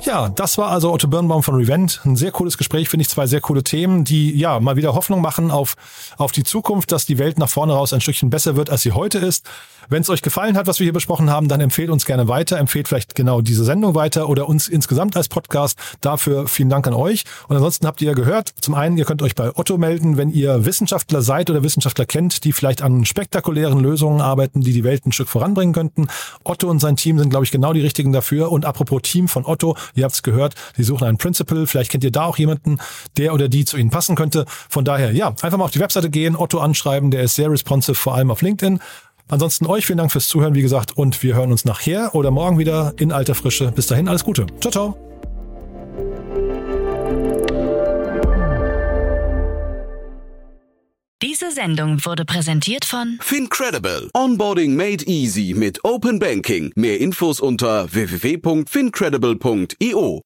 Ja, 0.00 0.28
das 0.28 0.58
war 0.58 0.70
also 0.70 0.92
Otto 0.92 1.08
Birnbaum 1.08 1.42
von 1.42 1.56
Revent. 1.56 2.00
Ein 2.04 2.14
sehr 2.14 2.30
cooles 2.30 2.56
Gespräch, 2.56 2.88
finde 2.88 3.02
ich. 3.02 3.08
Zwei 3.08 3.26
sehr 3.26 3.40
coole 3.40 3.64
Themen, 3.64 4.04
die 4.04 4.38
ja 4.38 4.60
mal 4.60 4.76
wieder 4.76 4.94
Hoffnung 4.94 5.20
machen 5.20 5.50
auf, 5.50 5.74
auf 6.16 6.30
die 6.30 6.44
Zukunft, 6.44 6.92
dass 6.92 7.04
die 7.04 7.18
Welt 7.18 7.38
nach 7.38 7.48
vorne 7.48 7.72
raus 7.72 7.92
ein 7.92 8.00
Stückchen 8.00 8.30
besser 8.30 8.56
wird, 8.56 8.70
als 8.70 8.82
sie 8.82 8.92
heute 8.92 9.18
ist. 9.18 9.48
Wenn 9.88 10.02
es 10.02 10.10
euch 10.10 10.22
gefallen 10.22 10.56
hat, 10.56 10.66
was 10.66 10.78
wir 10.78 10.84
hier 10.84 10.92
besprochen 10.92 11.30
haben, 11.30 11.48
dann 11.48 11.60
empfehlt 11.60 11.90
uns 11.90 12.06
gerne 12.06 12.28
weiter. 12.28 12.58
Empfehlt 12.58 12.88
vielleicht 12.88 13.14
genau 13.14 13.40
diese 13.40 13.64
Sendung 13.64 13.94
weiter 13.94 14.28
oder 14.28 14.48
uns 14.48 14.68
insgesamt 14.68 15.16
als 15.16 15.28
Podcast. 15.28 15.78
Dafür 16.00 16.48
vielen 16.48 16.68
Dank 16.68 16.86
an 16.86 16.94
euch. 16.94 17.24
Und 17.48 17.56
ansonsten 17.56 17.86
habt 17.86 18.00
ihr 18.00 18.08
ja 18.08 18.14
gehört, 18.14 18.52
zum 18.60 18.74
einen, 18.74 18.96
ihr 18.96 19.04
könnt 19.04 19.22
euch 19.22 19.34
bei 19.34 19.50
Otto 19.56 19.78
melden, 19.78 20.16
wenn 20.16 20.30
ihr 20.30 20.64
Wissenschaftler 20.64 21.22
seid 21.22 21.50
oder 21.50 21.62
Wissenschaftler 21.62 22.06
kennt, 22.06 22.44
die 22.44 22.52
vielleicht 22.52 22.82
an 22.82 23.04
spektakulären 23.04 23.80
Lösungen 23.80 24.20
arbeiten, 24.20 24.60
die 24.60 24.72
die 24.72 24.84
Welt 24.84 25.06
ein 25.06 25.12
Stück 25.12 25.28
voranbringen 25.28 25.74
könnten. 25.74 26.08
Otto 26.44 26.68
und 26.68 26.80
sein 26.80 26.96
Team 26.96 27.18
sind, 27.18 27.30
glaube 27.30 27.44
ich, 27.44 27.50
genau 27.50 27.72
die 27.72 27.80
richtigen 27.80 28.12
dafür. 28.12 28.52
Und 28.52 28.64
apropos 28.64 29.02
Team 29.02 29.28
von 29.28 29.44
Otto, 29.44 29.76
Ihr 29.94 30.04
habt 30.04 30.14
es 30.14 30.22
gehört, 30.22 30.54
sie 30.76 30.84
suchen 30.84 31.06
einen 31.06 31.18
Principal. 31.18 31.66
Vielleicht 31.66 31.90
kennt 31.90 32.04
ihr 32.04 32.12
da 32.12 32.24
auch 32.24 32.38
jemanden, 32.38 32.78
der 33.16 33.34
oder 33.34 33.48
die 33.48 33.64
zu 33.64 33.76
ihnen 33.76 33.90
passen 33.90 34.16
könnte. 34.16 34.44
Von 34.68 34.84
daher, 34.84 35.12
ja, 35.12 35.34
einfach 35.42 35.58
mal 35.58 35.64
auf 35.64 35.70
die 35.70 35.80
Webseite 35.80 36.10
gehen, 36.10 36.36
Otto 36.36 36.58
anschreiben. 36.58 37.10
Der 37.10 37.22
ist 37.22 37.34
sehr 37.34 37.50
responsive, 37.50 37.96
vor 37.96 38.14
allem 38.14 38.30
auf 38.30 38.42
LinkedIn. 38.42 38.80
Ansonsten 39.28 39.66
euch 39.66 39.86
vielen 39.86 39.98
Dank 39.98 40.10
fürs 40.10 40.28
Zuhören, 40.28 40.54
wie 40.54 40.62
gesagt, 40.62 40.96
und 40.96 41.22
wir 41.22 41.34
hören 41.34 41.52
uns 41.52 41.64
nachher 41.64 42.14
oder 42.14 42.30
morgen 42.30 42.58
wieder 42.58 42.94
in 42.96 43.12
alter 43.12 43.34
Frische. 43.34 43.70
Bis 43.72 43.86
dahin, 43.86 44.08
alles 44.08 44.24
Gute. 44.24 44.46
Ciao, 44.60 44.72
ciao. 44.72 44.96
Diese 51.20 51.50
Sendung 51.50 52.04
wurde 52.04 52.24
präsentiert 52.24 52.84
von 52.84 53.18
Fincredible. 53.20 54.08
Onboarding 54.14 54.76
made 54.76 55.04
easy 55.06 55.52
mit 55.54 55.84
Open 55.84 56.18
Banking. 56.18 56.72
Mehr 56.76 57.00
Infos 57.00 57.40
unter 57.40 57.92
www.fincredible.io. 57.92 60.22